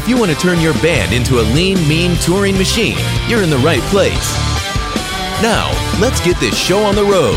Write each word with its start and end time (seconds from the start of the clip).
If 0.00 0.08
you 0.08 0.16
want 0.16 0.30
to 0.30 0.36
turn 0.38 0.58
your 0.60 0.72
band 0.80 1.12
into 1.12 1.40
a 1.40 1.44
lean, 1.52 1.76
mean 1.86 2.16
touring 2.22 2.56
machine, 2.56 2.96
you're 3.28 3.42
in 3.42 3.50
the 3.50 3.58
right 3.58 3.82
place. 3.82 4.34
Now, 5.42 5.70
let's 6.00 6.24
get 6.24 6.40
this 6.40 6.58
show 6.58 6.82
on 6.82 6.94
the 6.94 7.04
road. 7.04 7.36